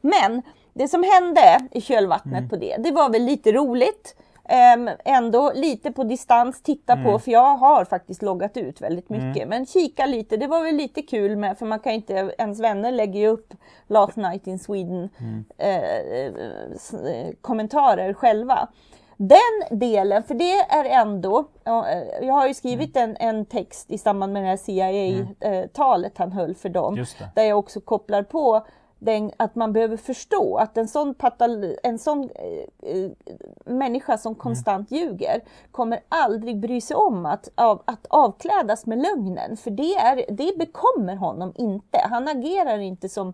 [0.00, 0.42] Men
[0.74, 2.48] det som hände i kölvattnet Mm.
[2.48, 4.16] på det, det var väl lite roligt.
[4.48, 7.04] Ehm, ändå lite på distans titta Mm.
[7.04, 9.48] på, för jag har faktiskt loggat ut väldigt mycket.
[9.48, 12.92] Men kika lite, det var väl lite kul med, för man kan inte, ens vänner
[12.92, 13.54] lägger ju upp
[13.86, 15.44] Last Night in Sweden Mm.
[15.58, 18.68] eh, eh, kommentarer själva.
[19.16, 23.10] Den delen, för det är ändå, eh, jag har ju skrivit Mm.
[23.20, 26.94] en, en text i samband med det här CIA-talet han höll för dem,
[27.34, 28.66] där jag också kopplar på
[28.98, 33.10] den, att man behöver förstå att en sån, patal, en sån eh, eh,
[33.64, 39.56] människa som konstant ljuger kommer aldrig bry sig om att, av, att avklädas med lögnen.
[39.56, 41.98] För det, är, det bekommer honom inte.
[42.10, 43.32] Han agerar inte som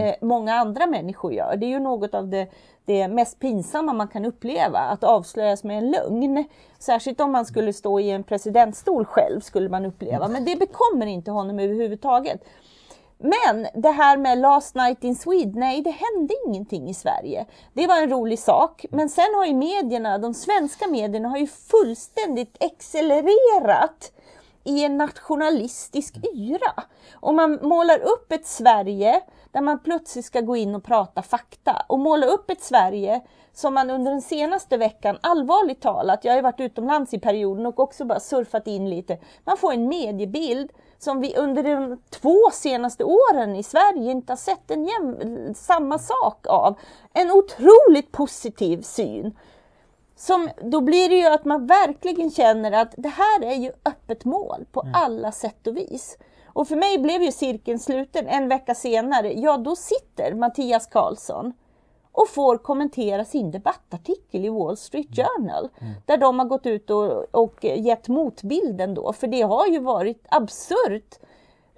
[0.00, 1.56] eh, många andra människor gör.
[1.56, 2.46] Det är ju något av det,
[2.90, 6.44] det mest pinsamma man kan uppleva, att avslöjas med en lögn.
[6.78, 10.28] Särskilt om man skulle stå i en presidentstol själv, skulle man uppleva.
[10.28, 12.44] Men det bekommer inte honom överhuvudtaget.
[13.18, 17.46] Men det här med Last Night in Sweden, nej det hände ingenting i Sverige.
[17.72, 21.46] Det var en rolig sak, men sen har ju medierna, de svenska medierna har ju
[21.46, 24.12] fullständigt accelererat
[24.64, 26.84] i en nationalistisk yra.
[27.12, 29.20] Och man målar upp ett Sverige
[29.52, 31.84] där man plötsligt ska gå in och prata fakta.
[31.86, 33.20] Och måla upp ett Sverige
[33.52, 37.66] som man under den senaste veckan, allvarligt talat, jag har ju varit utomlands i perioden
[37.66, 39.18] och också bara surfat in lite.
[39.44, 44.36] Man får en mediebild som vi under de två senaste åren i Sverige inte har
[44.36, 46.78] sett en jäm, samma sak av.
[47.12, 49.38] En otroligt positiv syn.
[50.16, 54.24] Som, då blir det ju att man verkligen känner att det här är ju öppet
[54.24, 56.18] mål på alla sätt och vis.
[56.52, 59.32] Och för mig blev ju cirkeln sluten en vecka senare.
[59.32, 61.52] Ja, då sitter Mattias Karlsson
[62.12, 65.68] och får kommentera sin debattartikel i Wall Street Journal.
[66.06, 70.26] Där de har gått ut och, och gett motbilden då, för det har ju varit
[70.28, 71.18] absurt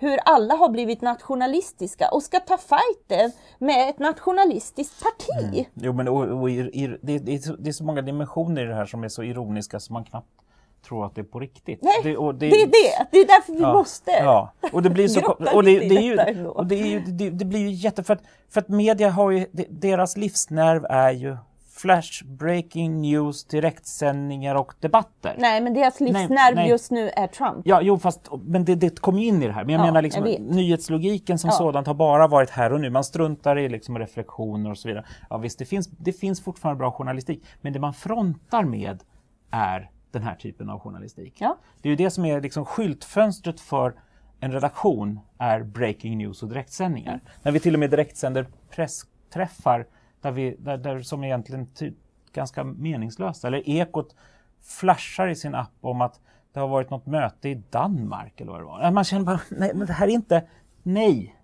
[0.02, 5.54] hur alla har blivit nationalistiska och ska ta fighten med ett nationalistiskt parti.
[5.54, 5.64] Mm.
[5.74, 8.66] Jo, men och, och, i, det, det, är så, det är så många dimensioner i
[8.66, 10.41] det här som är så ironiska så man knappt
[10.82, 11.82] tror att det är på riktigt.
[11.82, 13.06] Nej, det, det, det, är det.
[13.10, 14.52] Det är därför vi ja, måste ja.
[14.72, 15.20] Och det blir så
[15.54, 18.02] och det, det, är ju, och det, är ju, det, det blir ju jätte...
[18.02, 19.46] För att, för att media har ju...
[19.68, 21.36] Deras livsnerv är ju
[21.82, 25.36] flash, breaking news, direktsändningar och debatter.
[25.38, 27.62] Nej, men deras livsnerv just nu är Trump.
[27.64, 29.64] Ja, jo, fast men det, det kommer in i det här.
[29.64, 31.56] Men jag ja, menar liksom jag nyhetslogiken som ja.
[31.56, 32.90] sådant har bara varit här och nu.
[32.90, 35.04] Man struntar i liksom reflektioner och så vidare.
[35.30, 39.02] Ja, visst, det finns, det finns fortfarande bra journalistik, men det man frontar med
[39.50, 41.34] är den här typen av journalistik.
[41.40, 41.58] Ja.
[41.82, 43.94] Det är ju det som är liksom skyltfönstret för
[44.40, 47.12] en redaktion är breaking news och direktsändningar.
[47.12, 47.24] Mm.
[47.42, 49.86] När vi till och med direktsänder pressträffar
[50.20, 51.92] där vi, där, där som egentligen ty,
[52.32, 53.46] ganska meningslösa.
[53.48, 54.16] Eller Ekot
[54.62, 56.20] flashar i sin app om att
[56.52, 58.90] det har varit något möte i Danmark eller vad det var.
[58.90, 60.46] Man känner bara, nej men det här är inte,
[60.82, 61.36] nej,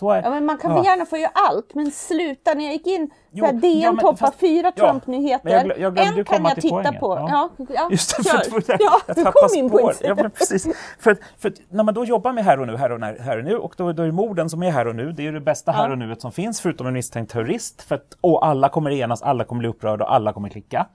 [0.00, 0.84] är, ja, men man kan ja.
[0.84, 2.54] gärna få göra allt, men sluta.
[2.54, 5.50] När jag gick in, jo, DN ja, toppar fyra Trump-nyheter.
[5.50, 7.00] Jag, jag en kan jag titta poängen.
[7.00, 7.26] på.
[7.30, 7.50] Ja.
[7.68, 10.66] Ja, Just det, för, för, för, ja, jag du kom in på ja, men precis.
[10.98, 13.44] För, för när man då jobbar med här och nu, här och, när, här och
[13.44, 15.72] nu, och då, då är morden som är här och nu, det är det bästa
[15.72, 17.82] här och nuet som finns, förutom en misstänkt terrorist.
[17.82, 20.86] För att, och alla kommer enas, alla kommer bli upprörda och alla kommer klicka.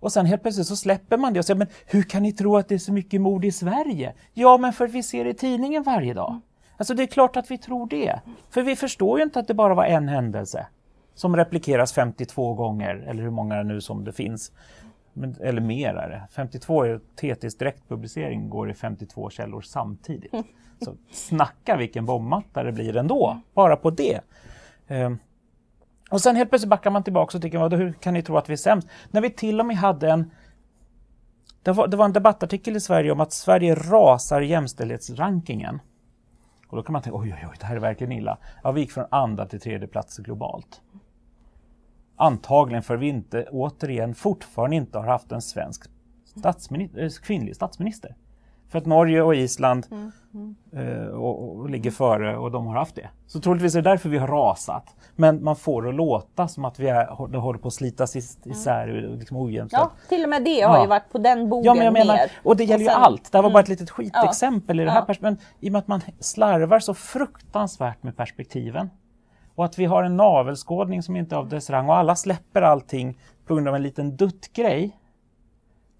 [0.00, 2.56] Och sen helt plötsligt så släpper man det och säger, men hur kan ni tro
[2.56, 4.14] att det är så mycket mord i Sverige?
[4.34, 6.40] Ja, men för att vi ser det i tidningen varje dag.
[6.76, 8.20] Alltså det är klart att vi tror det.
[8.50, 10.66] För vi förstår ju inte att det bara var en händelse
[11.14, 14.52] som replikeras 52 gånger, eller hur många nu som det finns.
[15.12, 16.22] Men, eller mer är det.
[16.32, 20.32] 52 är TTs direktpublicering går i 52 källor samtidigt.
[20.84, 24.20] Så snacka vilken bombmatta det blir ändå, bara på det.
[24.88, 25.18] Um,
[26.10, 28.52] och sen helt plötsligt backar man tillbaka och tycker, hur kan ni tro att vi
[28.52, 28.88] är sämst?
[29.10, 30.30] När vi till och med hade en
[31.62, 35.80] det var, det var en debattartikel i Sverige om att Sverige rasar jämställdhetsrankingen.
[36.68, 38.38] Och då kan man tänka, oj, oj, oj, det här är verkligen illa.
[38.62, 40.82] Ja, vi gick från andra till tredje plats globalt.
[42.16, 45.90] Antagligen för vi inte, återigen, fortfarande inte har haft en svensk
[46.24, 48.14] statsminister, eh, kvinnlig statsminister.
[48.68, 50.56] För att Norge och Island mm, mm.
[50.72, 53.08] Eh, och, och, ligger före och de har haft det.
[53.26, 54.96] Så troligtvis är det därför vi har rasat.
[55.16, 58.16] Men man får det att låta som att vi är, det håller på att slitas
[58.16, 59.18] isär mm.
[59.18, 59.90] liksom ojämställt.
[59.94, 60.82] Ja, till och med det har ja.
[60.82, 62.30] ju varit på den bogen ja, men jag menar, ner.
[62.42, 63.32] Och det gäller och sen, ju allt.
[63.32, 63.74] Det här var bara ett mm.
[63.74, 64.82] litet skitexempel ja.
[64.82, 65.14] i det här ja.
[65.20, 68.90] Men i och med att man slarvar så fruktansvärt med perspektiven
[69.54, 72.62] och att vi har en navelskådning som inte är av dess rang och alla släpper
[72.62, 74.96] allting på grund av en liten duttgrej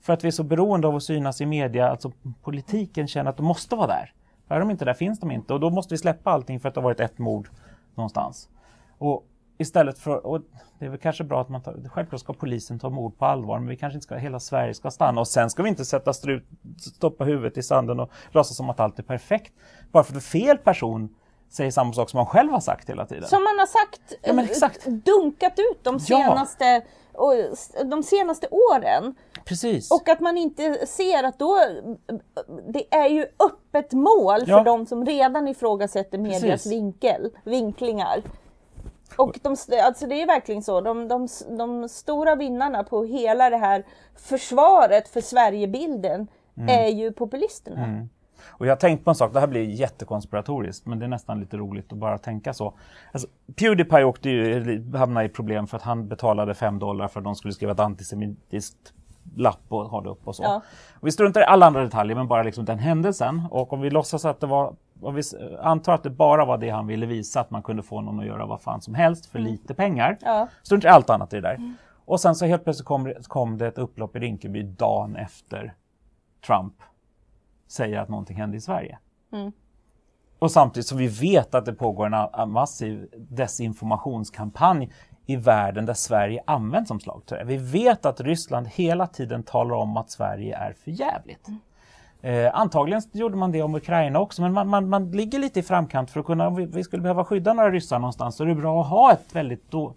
[0.06, 3.36] för att vi är så beroende av att synas i media, alltså politiken känner att
[3.36, 4.12] de måste vara där.
[4.48, 6.74] är de inte där finns de inte och då måste vi släppa allting för att
[6.74, 7.48] det har varit ett mord
[7.94, 8.48] någonstans.
[8.98, 9.26] Och
[9.58, 10.40] istället för, och
[10.78, 13.58] det är väl kanske bra att man tar, självklart ska polisen ta mord på allvar,
[13.58, 16.12] men vi kanske inte ska, hela Sverige ska stanna och sen ska vi inte sätta
[16.12, 16.44] strut,
[16.96, 19.52] stoppa huvudet i sanden och låtsas som att allt är perfekt.
[19.92, 21.14] Bara för att fel person
[21.48, 23.28] säger samma sak som man själv har sagt hela tiden.
[23.28, 24.86] Som man har sagt, ja, exakt.
[24.86, 26.82] dunkat ut de senaste ja
[27.16, 27.34] och
[27.84, 29.14] de senaste åren.
[29.44, 29.90] Precis.
[29.90, 31.58] Och att man inte ser att då,
[32.68, 34.58] det är ju öppet mål ja.
[34.58, 38.22] för de som redan ifrågasätter medias vinkel, vinklingar.
[39.16, 43.56] Och de, alltså det är verkligen så, de, de, de stora vinnarna på hela det
[43.56, 43.84] här
[44.16, 46.68] försvaret för Sverigebilden mm.
[46.68, 47.84] är ju populisterna.
[47.84, 48.08] Mm.
[48.48, 51.40] Och jag har tänkt på en sak, det här blir jättekonspiratoriskt, men det är nästan
[51.40, 52.74] lite roligt att bara tänka så.
[53.12, 57.24] Alltså, Pewdiepie åkte ju, hamnade i problem för att han betalade 5 dollar för att
[57.24, 58.92] de skulle skriva ett antisemitiskt
[59.34, 60.42] lapp och ha det upp och så.
[60.42, 60.62] Ja.
[60.94, 63.42] Och vi struntar i alla andra detaljer, men bara liksom den händelsen.
[63.50, 65.22] Och om vi låtsas att det var, om vi
[65.62, 68.26] antar att det bara var det han ville visa, att man kunde få någon att
[68.26, 69.52] göra vad fan som helst för mm.
[69.52, 70.18] lite pengar.
[70.20, 70.48] Ja.
[70.62, 71.54] Struntar i allt annat i det där.
[71.54, 71.74] Mm.
[72.04, 75.74] Och sen så helt plötsligt kom, kom det ett upplopp i Rinkeby dagen efter
[76.46, 76.74] Trump
[77.68, 78.98] säger att någonting hände i Sverige.
[79.32, 79.52] Mm.
[80.38, 84.92] Och samtidigt som vi vet att det pågår en massiv desinformationskampanj
[85.26, 87.44] i världen där Sverige används som slagträ.
[87.44, 91.48] Vi vet att Ryssland hela tiden talar om att Sverige är för jävligt.
[91.48, 91.60] Mm.
[92.20, 95.62] Eh, antagligen gjorde man det om Ukraina också, men man, man, man ligger lite i
[95.62, 98.48] framkant för att kunna, om vi, vi skulle behöva skydda några ryssar någonstans, så är
[98.48, 99.94] det bra att ha ett väldigt då,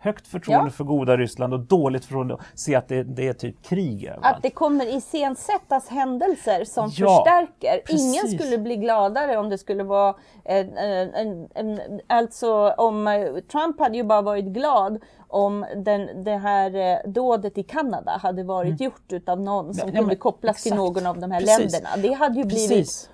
[0.00, 0.70] högt förtroende ja.
[0.70, 4.36] för goda Ryssland och dåligt förtroende och se att det, det är typ krig överallt.
[4.36, 7.80] Att det kommer iscensättas händelser som ja, förstärker.
[7.86, 8.00] Precis.
[8.00, 13.80] Ingen skulle bli gladare om det skulle vara en, en, en, alltså om eh, Trump
[13.80, 18.80] hade ju bara varit glad om den, det här eh, dådet i Kanada hade varit
[18.80, 18.84] mm.
[18.84, 20.62] gjort utav någon som ja, kunde kopplas exakt.
[20.62, 21.72] till någon av de här Precis.
[21.72, 21.88] länderna.
[21.96, 23.10] Det hade ju blivit Precis.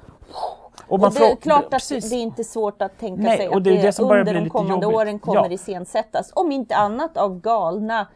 [0.88, 2.10] Och, och det är klart att precis.
[2.10, 5.18] det är inte svårt att tänka Nej, sig att det, det, under de kommande åren
[5.18, 5.50] kommer ja.
[5.50, 6.32] iscensättas.
[6.34, 8.06] Om inte annat av galna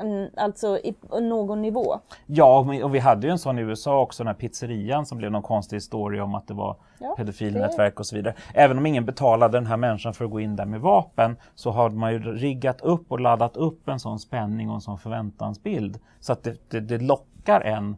[0.00, 2.00] mm, alltså i, någon nivå.
[2.26, 5.06] Ja, och vi- och vi hade ju en sån i USA också, den här pizzerian
[5.06, 8.34] som blev någon konstig historia om att det var Ja, pedofilnätverk och så vidare.
[8.54, 11.70] Även om ingen betalade den här människan för att gå in där med vapen så
[11.70, 15.98] har man ju riggat upp och laddat upp en sån spänning och en sån förväntansbild
[16.20, 17.96] så att det, det, det lockar en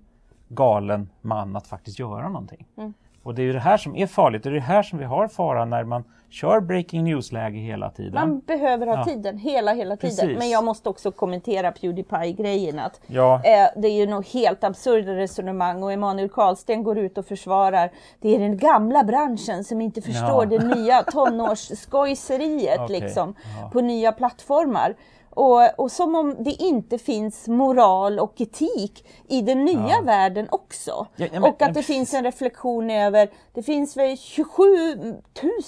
[0.48, 2.66] galen man att faktiskt göra någonting.
[2.76, 2.94] Mm.
[3.26, 5.04] Och det är ju det här som är farligt, det är det här som vi
[5.04, 8.14] har faran när man kör breaking news-läge hela tiden.
[8.14, 9.04] Man behöver ha Ja.
[9.04, 10.16] tiden, hela hela tiden.
[10.16, 10.38] Precis.
[10.38, 12.78] Men jag måste också kommentera Pewdiepie-grejen.
[12.78, 13.34] Att, Ja.
[13.34, 17.90] eh, det är ju nog helt absurda resonemang och Emanuel Karlsten går ut och försvarar
[18.20, 20.58] det är den gamla branschen som inte förstår Ja.
[20.58, 23.34] det nya tonårsskojseriet Okej, liksom,
[23.72, 24.94] på nya plattformar.
[25.36, 30.00] Och, och som om det inte finns moral och etik i den nya Ja.
[30.04, 31.06] världen också.
[31.16, 34.62] Ja, men- och att det finns en reflektion över, det finns väl 27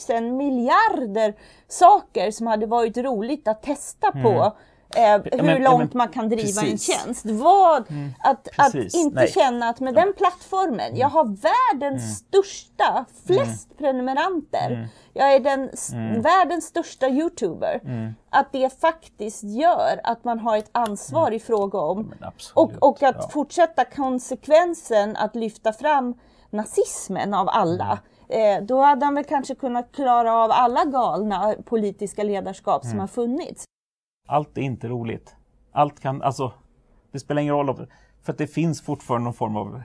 [0.09, 1.35] 000 miljarder
[1.68, 4.52] saker som hade varit roligt att testa på.
[4.96, 5.46] Eh, hur Mm.
[5.46, 6.59] men- långt men man kan driva precis.
[6.59, 6.72] Mm.
[6.72, 7.26] en tjänst.
[7.26, 7.83] Vad,
[8.18, 8.94] att, att precis.
[8.94, 9.31] inte Nej.
[9.33, 12.14] känna att med den plattformen, jag har världens Mm.
[12.14, 14.88] största, flest prenumeranter.
[15.18, 16.22] Jag är den Mm.
[16.22, 17.81] världens största youtuber.
[18.31, 22.12] Att det faktiskt gör att man har ett ansvar i fråga om Mm.
[22.20, 23.28] Absolut, och, och att ja.
[23.28, 26.14] fortsätta konsekvensen att lyfta fram
[26.50, 27.98] nazismen av alla.
[28.28, 28.62] Mm.
[28.62, 32.90] Eh, då hade han väl kanske kunnat klara av alla galna politiska ledarskap Mm.
[32.90, 33.64] som har funnits.
[34.28, 35.37] Allt är inte roligt.
[35.72, 36.52] Allt kan, alltså,
[37.12, 37.87] det spelar ingen roll.
[38.22, 39.83] För att det finns fortfarande någon form av...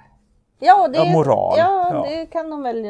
[0.59, 1.55] Ja, det, Ja, moral.
[1.57, 2.05] Ja, Ja.
[2.09, 2.81] det kan de väl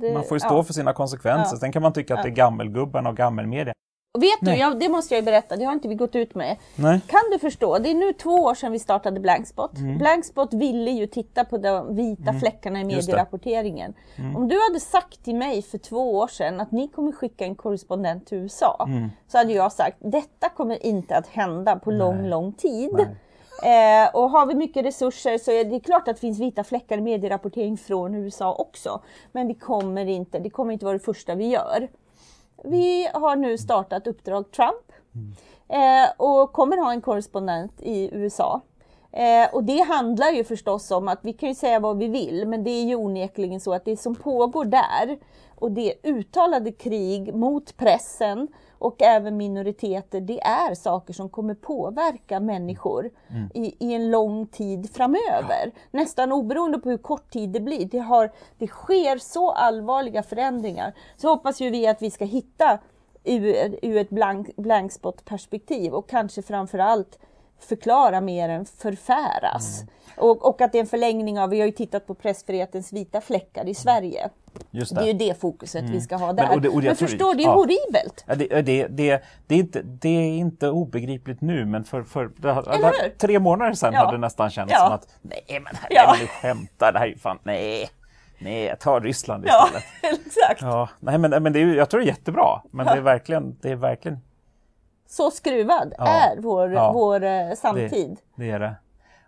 [0.00, 0.62] det- Man får ju stå ja.
[0.62, 1.54] för sina konsekvenser.
[1.56, 1.60] Ja.
[1.60, 3.74] Sen kan man tycka att det är gammelgubbarna och gammelmedia.
[4.18, 4.58] Vet du, Nej.
[4.60, 6.56] ja, det måste jag ju berätta, det har inte vi gått ut med.
[6.76, 7.00] Nej.
[7.06, 7.78] Kan du förstå?
[7.78, 9.78] Det är nu två år sedan vi startade Blankspot.
[9.78, 9.98] Mm.
[9.98, 12.86] Blankspot ville ju titta på de vita fläckarna i det.
[12.92, 12.96] Mm.
[12.96, 13.94] medierapporteringen.
[14.36, 17.54] Om du hade sagt till mig för två år sedan att ni kommer skicka en
[17.54, 19.08] korrespondent till USA, Mm.
[19.28, 22.90] så hade jag sagt detta kommer inte att hända på lång, lång tid.
[22.92, 23.06] Nej.
[23.62, 26.98] Eh, och har vi mycket resurser så är det klart att det finns vita fläckar
[26.98, 29.02] i medierapportering från USA också.
[29.32, 31.88] Men vi kommer inte, det kommer inte vara det första vi gör.
[32.64, 34.92] Vi har nu startat Uppdrag Trump
[35.68, 38.60] eh, och kommer ha en korrespondent i USA.
[39.12, 42.48] Eh, och det handlar ju förstås om att vi kan ju säga vad vi vill,
[42.48, 45.18] men det är ju onekligen så att det som pågår där
[45.54, 48.48] och det uttalade krig mot pressen
[48.82, 53.10] och även minoriteter, det är saker som kommer påverka människor
[53.54, 55.70] i, i en lång tid framöver.
[55.90, 57.84] Nästan oberoende på hur kort tid det blir.
[57.84, 60.92] Det, har, det sker så allvarliga förändringar.
[61.16, 62.78] Så hoppas ju vi att vi ska hitta
[63.24, 67.18] ur, ur ett blank, blankspot-perspektiv och kanske framförallt
[67.64, 69.82] förklara mer än förfäras.
[70.16, 73.20] Och, och att det är en förlängning av, vi har ju tittat på pressfrihetens vita
[73.20, 74.28] fläckar i Sverige.
[74.70, 75.10] Just Det är det.
[75.24, 76.50] ju det fokuset vi ska ha där.
[76.54, 77.54] och det- och Men, jag förstår, det är ja.
[77.54, 78.24] horribelt.
[78.26, 82.30] Ja, det, det, det, det, är inte, det är inte obegripligt nu, men för, för
[82.36, 83.18] det, hur?
[83.18, 84.00] tre månader sedan Ja.
[84.00, 84.78] hade det nästan känts Ja.
[84.84, 86.02] som att nej men här, Ja.
[86.06, 86.16] ja.
[86.20, 87.88] du skämtar, det här är ju fan, nej,
[88.38, 90.20] nej, ta Ryssland Ja, istället.
[90.26, 90.62] exakt.
[90.62, 93.56] Ja, nej men, men det är, jag tror det är jättebra, men det är verkligen,
[93.62, 94.18] det är verkligen,
[95.12, 96.06] Så skruvad Ja.
[96.06, 96.92] är vår, Ja.
[96.92, 98.20] vår eh, samtid.
[98.36, 98.74] det är det.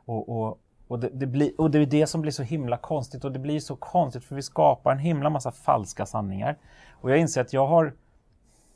[0.05, 3.25] Och, och, och, det, det blir, och det är det som blir så himla konstigt
[3.25, 6.59] och det blir så konstigt för vi skapar en himla massa falska sanningar.
[7.01, 7.95] Och jag inser att jag har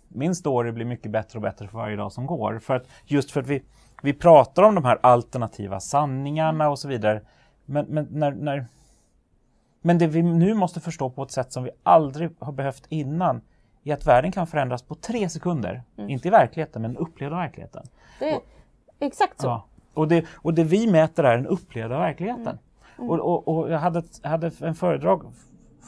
[0.09, 2.59] min story blir mycket bättre och bättre för varje dag som går.
[2.59, 3.63] För att, just för att vi,
[4.03, 7.23] vi pratar om de här alternativa sanningarna och så vidare.
[7.65, 8.67] Men, men, när, när,
[9.81, 13.41] men det vi nu måste förstå på ett sätt som vi aldrig har behövt innan
[13.91, 15.83] är att världen kan förändras på tre sekunder.
[15.97, 17.87] Inte i verkligheten, men upplevda verkligheten.
[18.19, 18.41] Det är
[19.01, 19.47] exakt så.
[19.47, 19.65] Ja.
[19.95, 22.59] Och, det, och det vi mäter är den upplevda verkligheten.
[22.99, 25.33] Och, och, och jag hade, hade en föredrag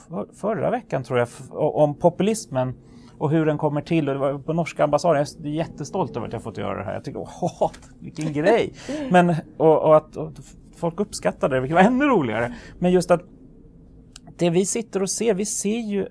[0.09, 2.75] för, förra veckan tror jag om populismen
[3.19, 4.09] och hur den kommer till.
[4.09, 5.27] Och det var på norska ambassaden.
[5.39, 6.95] Jag är jättestolt över att jag fått göra det här.
[6.95, 8.75] Jag tycker, åh, vilken grej!
[9.11, 10.33] Men, och, och att och
[10.77, 12.55] folk uppskattade det, vilket var ännu roligare.
[12.79, 13.23] Men just att
[14.37, 16.07] det vi sitter och ser, vi ser ju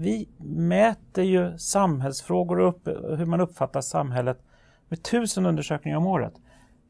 [0.00, 4.42] vi mäter ju samhällsfrågor och upp, hur man uppfattar samhället
[4.88, 6.32] med tusen undersökningar om året.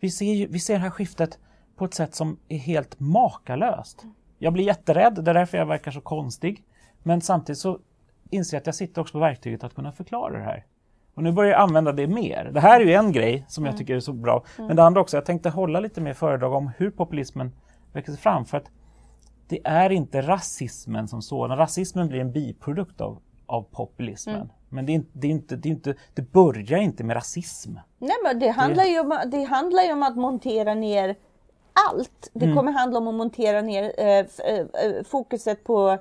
[0.00, 1.38] Vi ser, ju, vi ser det här skiftet
[1.76, 4.04] på ett sätt som är helt makalöst.
[4.38, 6.64] Jag blir jätterädd, det är därför jag verkar så konstig.
[7.02, 7.78] Men samtidigt så
[8.30, 10.64] inser jag att jag sitter också på verktyget att kunna förklara det här.
[11.14, 12.50] Och nu börjar jag använda det mer.
[12.54, 14.44] Det här är ju en grej som jag tycker är så bra.
[14.56, 17.52] Men det andra också, jag tänkte hålla lite mer föredrag om hur populismen
[17.92, 18.44] växer fram.
[18.44, 18.70] För att
[19.50, 21.58] det är inte rasismen som sådan.
[21.58, 24.52] Rasismen blir en biprodukt av, av populismen.
[24.68, 27.74] Men det, är, det, är inte, det, är inte, det börjar inte med rasism.
[27.98, 31.16] Nej, men det, handlar ju om, det handlar ju om att montera ner
[31.90, 32.30] allt.
[32.32, 32.56] Det Mm.
[32.56, 34.26] kommer handla om att montera ner eh, eh,
[34.84, 35.98] eh, fokuset på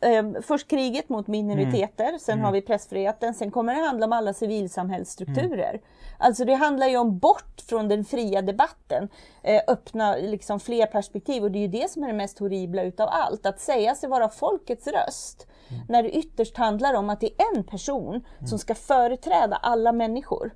[0.00, 2.18] eh, först kriget mot minoriteter, Mm.
[2.18, 5.80] sen har vi pressfriheten, sen kommer det handla om alla civilsamhällsstrukturer.
[6.20, 9.08] Alltså det handlar ju om bort från den fria debatten,
[9.42, 12.82] eh, öppna liksom fler perspektiv och det är ju det som är det mest horribla
[12.82, 15.46] utav allt, att säga sig vara folkets röst.
[15.88, 20.50] När det ytterst handlar om att det är en person som ska företräda alla människor.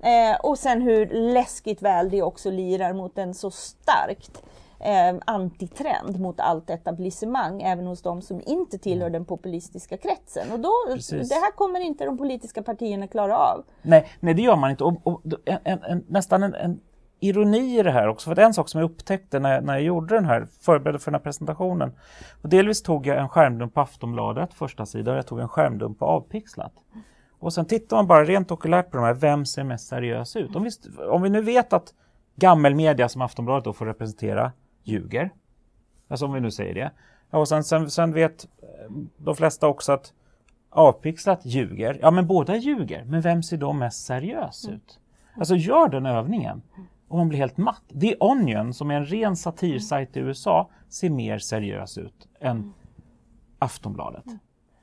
[0.00, 4.42] Eh, och sen hur läskigt väl det också lirar mot en så starkt
[4.80, 10.52] eh, antitrend mot allt etablissemang, även hos de som inte tillhör den populistiska kretsen.
[10.52, 11.28] Och då, Precis.
[11.28, 13.64] det här kommer inte de politiska partierna klara av.
[13.82, 14.84] Nej, nej det gör man inte.
[14.84, 16.80] Och, och, en, en, en, nästan en,
[17.20, 18.30] ironi i det här också.
[18.30, 21.18] För en sak som jag upptäckte när, när jag gjorde den här, förberedde för den
[21.18, 21.92] här presentationen.
[22.42, 25.98] Och delvis tog jag en skärmdump på Aftonbladet, första sidan, och jag tog en skärmdump
[25.98, 26.72] på Avpixlat.
[27.38, 30.56] Och sen tittar man bara rent okulärt på de här, vem ser mest seriös ut?
[30.56, 30.70] Om vi,
[31.10, 31.94] om vi nu vet att
[32.36, 34.52] gammelmedia som Aftonbladet då får representera
[34.84, 35.30] ljuger,
[36.08, 36.90] alltså om vi nu säger det.
[37.30, 40.12] Och sen, sen, sen vet eh, de flesta också att
[40.70, 41.98] Avpixlat ljuger.
[42.02, 43.04] Ja, men båda ljuger.
[43.04, 44.98] Men vem ser då mest seriös ut?
[45.36, 46.62] Alltså gör den övningen
[47.08, 47.82] och man blir helt matt.
[48.00, 52.74] The Onion, som är en ren satirsajt i USA, ser mer seriös ut än
[53.58, 54.24] Aftonbladet.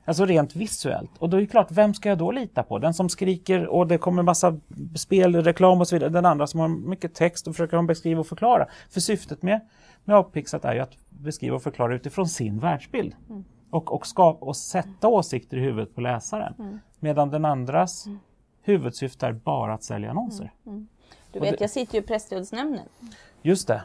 [0.04, 1.10] Alltså rent visuellt.
[1.18, 2.78] Och då är det klart, vem ska jag då lita på?
[2.78, 4.60] Den som skriker och det kommer massa
[4.96, 6.10] spelreklam och så vidare.
[6.10, 8.66] Den andra som har mycket text och försöker beskriva och förklara.
[8.90, 9.60] För syftet med,
[10.04, 13.14] med Avpixlat är ju att beskriva och förklara utifrån sin världsbild.
[13.70, 16.80] Och, och, skapa, och sätta åsikter i huvudet på läsaren.
[17.00, 18.06] Medan den andras
[18.62, 20.52] huvudsyfte är bara att sälja annonser.
[21.32, 22.84] Du Och vet, det- jag sitter ju i Presstödsnämnden.
[23.42, 23.82] Just det,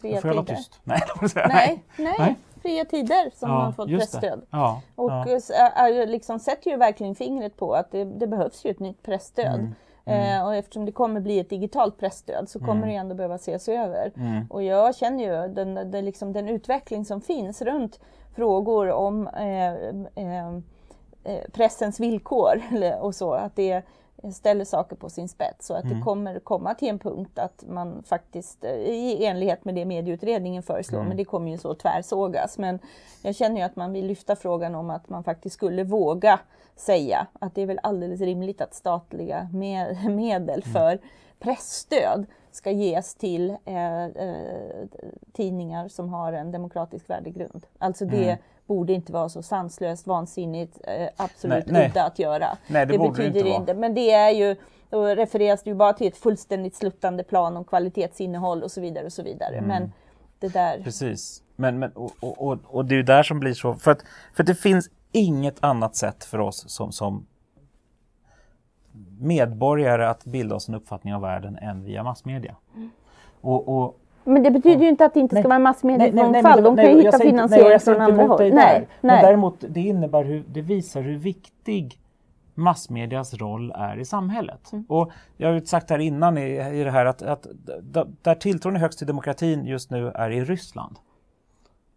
[0.00, 0.56] Fria då får jag tider.
[0.58, 0.80] tyst.
[0.84, 1.48] Nej, säga.
[1.48, 2.36] Nej, nej, Nej.
[2.62, 4.20] fria tider som har fått just det.
[4.20, 4.42] pressstöd.
[4.50, 5.88] Ja, Och ja.
[5.88, 6.04] ja.
[6.04, 9.54] liksom sätter ju verkligen fingret på att det, det behövs ju ett nytt pressstöd.
[9.54, 9.74] Mm,
[10.06, 13.68] Eh, och eftersom det kommer bli ett digitalt pressstöd så kommer det ändå behöva ses
[13.68, 14.12] över.
[14.16, 14.46] Mm.
[14.50, 18.00] Och jag känner ju den, den, liksom, den utveckling som finns runt
[18.36, 19.72] frågor om eh,
[20.24, 20.54] eh,
[21.24, 22.62] eh, pressens villkor
[23.00, 23.82] och så, att det
[24.32, 25.98] ställer saker på sin spets och att Mm.
[25.98, 30.62] det kommer komma till en punkt att man faktiskt eh, i enlighet med det medieutredningen
[30.62, 31.08] föreslår, Mm.
[31.08, 32.58] men det kommer ju så tvärsågas.
[32.58, 32.78] Men
[33.22, 36.40] jag känner ju att man vill lyfta frågan om att man faktiskt skulle våga
[36.76, 40.72] säga att det är väl alldeles rimligt att statliga me- medel Mm.
[40.72, 40.98] för
[41.38, 44.34] pressstöd ska ges till eh, eh,
[45.32, 47.66] tidningar som har en demokratisk värdegrund.
[47.78, 48.38] Alltså det Mm.
[48.66, 52.46] borde inte vara så sanslöst, vansinnigt, eh, absolut Nej, udda att göra.
[52.68, 53.80] Nej, det borde det betyder inte vara.
[53.80, 54.56] Men det är ju,
[54.90, 59.04] då refereras det ju bara till ett fullständigt sluttande plan om kvalitetsinnehåll och så vidare
[59.06, 59.54] och så vidare.
[59.56, 59.68] Mm.
[59.68, 59.92] Men
[60.38, 61.42] det där, Precis.
[61.56, 63.98] Men, men, och, och, och, och det är ju där som blir så, för att,
[64.34, 67.26] för att det finns inget annat sätt för oss som, som
[69.20, 72.56] medborgare att bilda oss en uppfattning av världen än via massmedia.
[73.40, 75.48] Och, och, men det betyder ju inte att det inte ska Nej.
[75.48, 76.64] vara men massmediemångfald.
[76.64, 78.38] De kan ju hitta nej, finansiering från andra håll.
[78.38, 78.50] där.
[78.50, 79.22] Nej, Men nej.
[79.22, 81.98] däremot, det innebär hur, det visar hur viktig
[82.54, 84.72] massmedias roll är i samhället.
[84.72, 84.84] Mm.
[84.88, 87.46] Och jag har ju sagt här innan i, i det här att, att
[88.22, 90.96] där tilltron är högst till demokratin just nu är i Ryssland.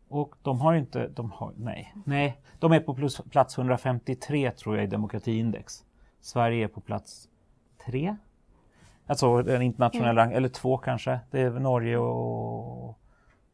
[0.09, 4.51] Och de har ju inte, de har, nej, nej, de är på plus, plats 153
[4.51, 5.83] tror jag i demokratiindex.
[6.21, 7.27] Sverige är på plats
[7.85, 8.15] 3.
[9.07, 10.37] Alltså den internationella Mm.
[10.37, 11.19] eller två kanske.
[11.31, 12.99] Det är Norge och,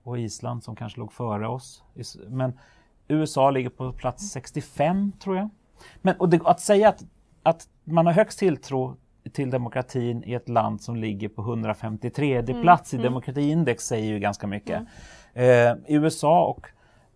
[0.04, 1.84] och Island som kanske låg före oss.
[2.28, 2.60] Men
[3.08, 5.50] USA ligger på plats 65 tror jag.
[6.02, 7.04] Men och det, att säga att,
[7.44, 8.96] att man har högst tilltro
[9.34, 12.62] till demokratin i ett land som ligger på 153 Mm.
[12.62, 14.84] plats i demokratiindex säger ju ganska mycket.
[15.36, 16.68] Eh, USA och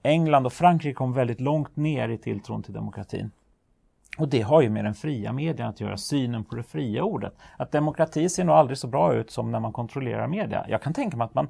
[0.03, 3.31] England och Frankrike kom väldigt långt ner i tilltron till demokratin.
[4.17, 7.33] Och det har ju med den fria medien att göra, synen på det fria ordet.
[7.57, 10.65] Att demokrati ser nog aldrig så bra ut som när man kontrollerar media.
[10.69, 11.47] Jag kan tänka mig att man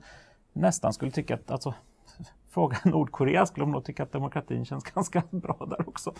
[0.53, 1.73] nästan skulle tycka att, alltså,
[2.49, 6.13] fråga Nordkorea skulle de nog tycka att demokratin känns ganska bra där också.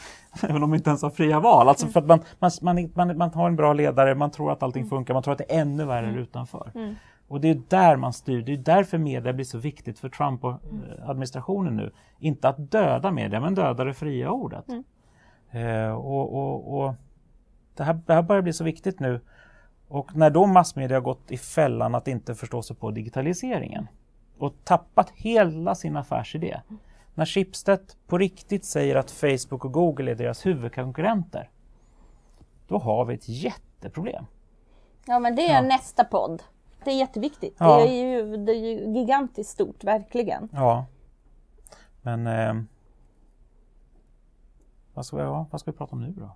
[0.44, 1.70] Även om de inte ens har fria val.
[1.70, 4.90] Alltså för att man, man, man, man, har en bra ledare, man tror att allting
[4.90, 6.72] funkar, man tror att det är ännu värre utanför.
[7.30, 10.44] Och det är där man styr, det är därför media blir så viktigt för Trump
[10.44, 11.92] och eh, administrationen nu.
[12.20, 14.66] Inte att döda media, men döda det fria ordet.
[15.52, 16.94] Eh, och, och, och
[17.76, 19.22] det, här, det här börjar bli så viktigt nu.
[19.88, 23.88] Och när då massmedia har gått i fällan att inte förstå sig på digitaliseringen
[24.38, 26.62] och tappat hela sin affärsidé.
[27.16, 31.50] När Schibsted på riktigt säger att Facebook och Google är deras huvudkonkurrenter.
[32.68, 34.26] Då har vi ett jätteproblem.
[35.06, 35.62] Ja men det är Ja.
[35.62, 36.44] nästa podd.
[36.84, 37.56] Det är jätteviktigt.
[37.60, 37.78] Ja.
[37.78, 40.50] Det, är ju, det är ju gigantiskt stort, verkligen.
[40.54, 40.86] Ja.
[42.02, 42.54] Men eh,
[44.94, 46.30] vad, ska vi, ja, vad ska vi prata om nu då?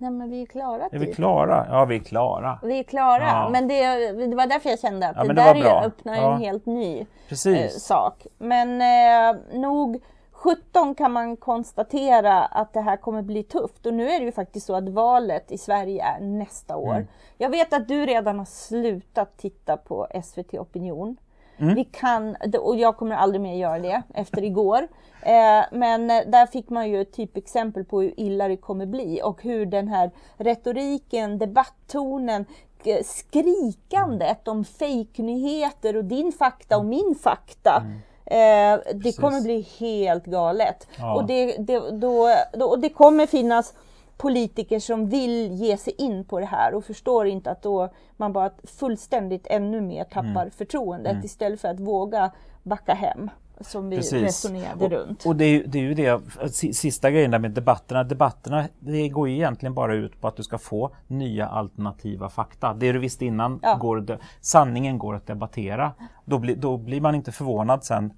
[0.00, 0.88] Nej men vi är klara.
[0.92, 1.14] Är vi typ.
[1.14, 1.66] klara?
[1.70, 2.58] Ja, vi är klara.
[2.62, 3.24] Vi är klara.
[3.24, 3.48] Ja.
[3.52, 6.34] Men det, det var därför jag kände att Ja, det det där öppnar Ja.
[6.34, 7.06] en helt ny
[7.46, 8.26] eh, sak.
[8.38, 10.00] Men eh, nog
[10.42, 14.32] 17 kan man konstatera att det här kommer bli tufft och nu är det ju
[14.32, 16.94] faktiskt så att valet i Sverige är nästa år.
[16.94, 17.06] Mm.
[17.38, 21.16] Jag vet att du redan har slutat titta på SVT Opinion.
[21.56, 21.74] Mm.
[21.74, 24.88] Vi kan, och jag kommer aldrig mer göra det efter igår.
[25.22, 29.20] Eh, men eh, där fick man ju ett typexempel på hur illa det kommer bli
[29.24, 32.44] och hur den här retoriken, debatttonen,
[32.84, 37.82] eh, skrikandet om fejknyheter och din fakta och min fakta.
[38.30, 39.16] Eh, det Precis.
[39.16, 40.86] kommer bli helt galet.
[40.98, 41.14] Ja.
[41.14, 43.74] Och, det, det, då, då, och det kommer finnas
[44.16, 48.32] politiker som vill ge sig in på det här och förstår inte att då man
[48.32, 52.30] bara fullständigt ännu mer tappar förtroendet istället för att våga
[52.62, 53.30] backa hem.
[53.60, 54.22] Som vi Precis.
[54.22, 55.26] resonerade och, runt.
[55.26, 56.20] Och det är, ju- det är ju det,
[56.52, 58.04] si- sista grejen där med debatterna.
[58.04, 62.74] Debatterna det går ju egentligen bara ut på att du ska få nya alternativa fakta.
[62.74, 63.74] Det du visste innan, Ja.
[63.74, 65.92] går, det- sanningen går att debattera.
[66.24, 68.12] Då, blir- då blir man inte förvånad sen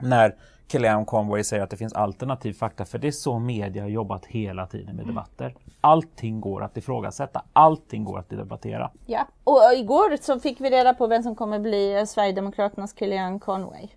[0.00, 0.34] när
[0.72, 2.84] Kellyanne Conway säger att det finns alternativ fakta.
[2.84, 5.54] För det är så media har jobbat hela tiden med debatter.
[5.80, 7.42] Allting går att ifrågasätta.
[7.52, 8.90] Allting går att debattera.
[9.06, 9.26] Ja.
[9.44, 13.88] Och igår så fick vi reda på vem som kommer bli eh, Sverigedemokraternas Kellyanne Conway.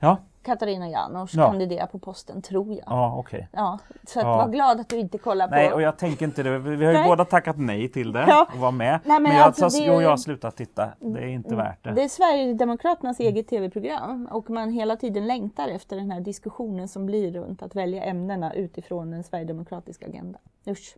[0.00, 1.46] Ja, Katarina Janouch Ja.
[1.50, 2.84] kandiderar på posten, tror jag.
[2.86, 3.48] ja okej.
[3.52, 4.36] Ja, så att Ja.
[4.36, 5.54] var glad att du inte kollar på...
[5.54, 6.58] Nej, och jag tänker inte det.
[6.58, 7.08] Vi har ju Nej.
[7.08, 8.46] båda tackat nej till det Ja.
[8.54, 9.00] och vara med.
[9.04, 10.88] Nej, men men jag, alltså, det jo, jag har slutat titta.
[11.00, 11.90] Det är inte värt det.
[11.92, 17.06] Det är Sverigedemokraternas eget tv-program och man hela tiden längtar efter den här diskussionen som
[17.06, 20.42] blir runt att välja ämnena utifrån den sverigedemokratiska agendan.
[20.66, 20.96] Usch.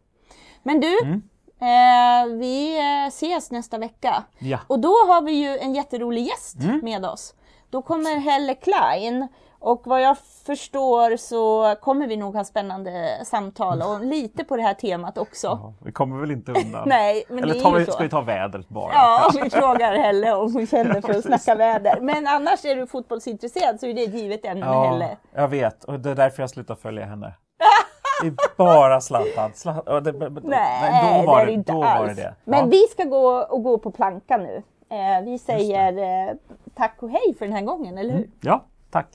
[0.63, 1.23] Men du, Mm.
[1.59, 4.25] eh, vi eh, ses nästa vecka.
[4.39, 4.59] Ja.
[4.67, 6.81] Och då har vi ju en jätterolig gäst Mm.
[6.83, 7.35] med oss.
[7.73, 10.17] Då kommer Helle Klein och vad jag
[10.47, 15.47] förstår så kommer vi nog ha spännande samtal och lite på det här temat också.
[15.47, 16.83] Ja, vi kommer väl inte undan.
[16.89, 18.93] Nej, men Eller det är vi, ska vi ta vädret bara?
[18.93, 21.99] Ja, vi frågar Helle om hon känner för att snacka väder.
[22.01, 25.17] Men annars är du fotbollsintresserad så är det ett givet ämne med Helle.
[25.35, 25.85] jag vet.
[25.85, 27.35] Och det är därför jag slutar följa henne.
[28.23, 29.51] Det är bara Zlatan.
[29.87, 30.13] Ja, det-
[30.43, 32.01] Nej, då var det det, då alls.
[32.01, 32.35] var det det.
[32.45, 32.67] Men Ja.
[32.67, 34.63] vi ska gå och gå på planka nu.
[34.93, 36.35] Eh, vi säger eh,
[36.75, 38.31] tack och hej för den här gången, eller hur?
[38.41, 39.09] Ja, tack.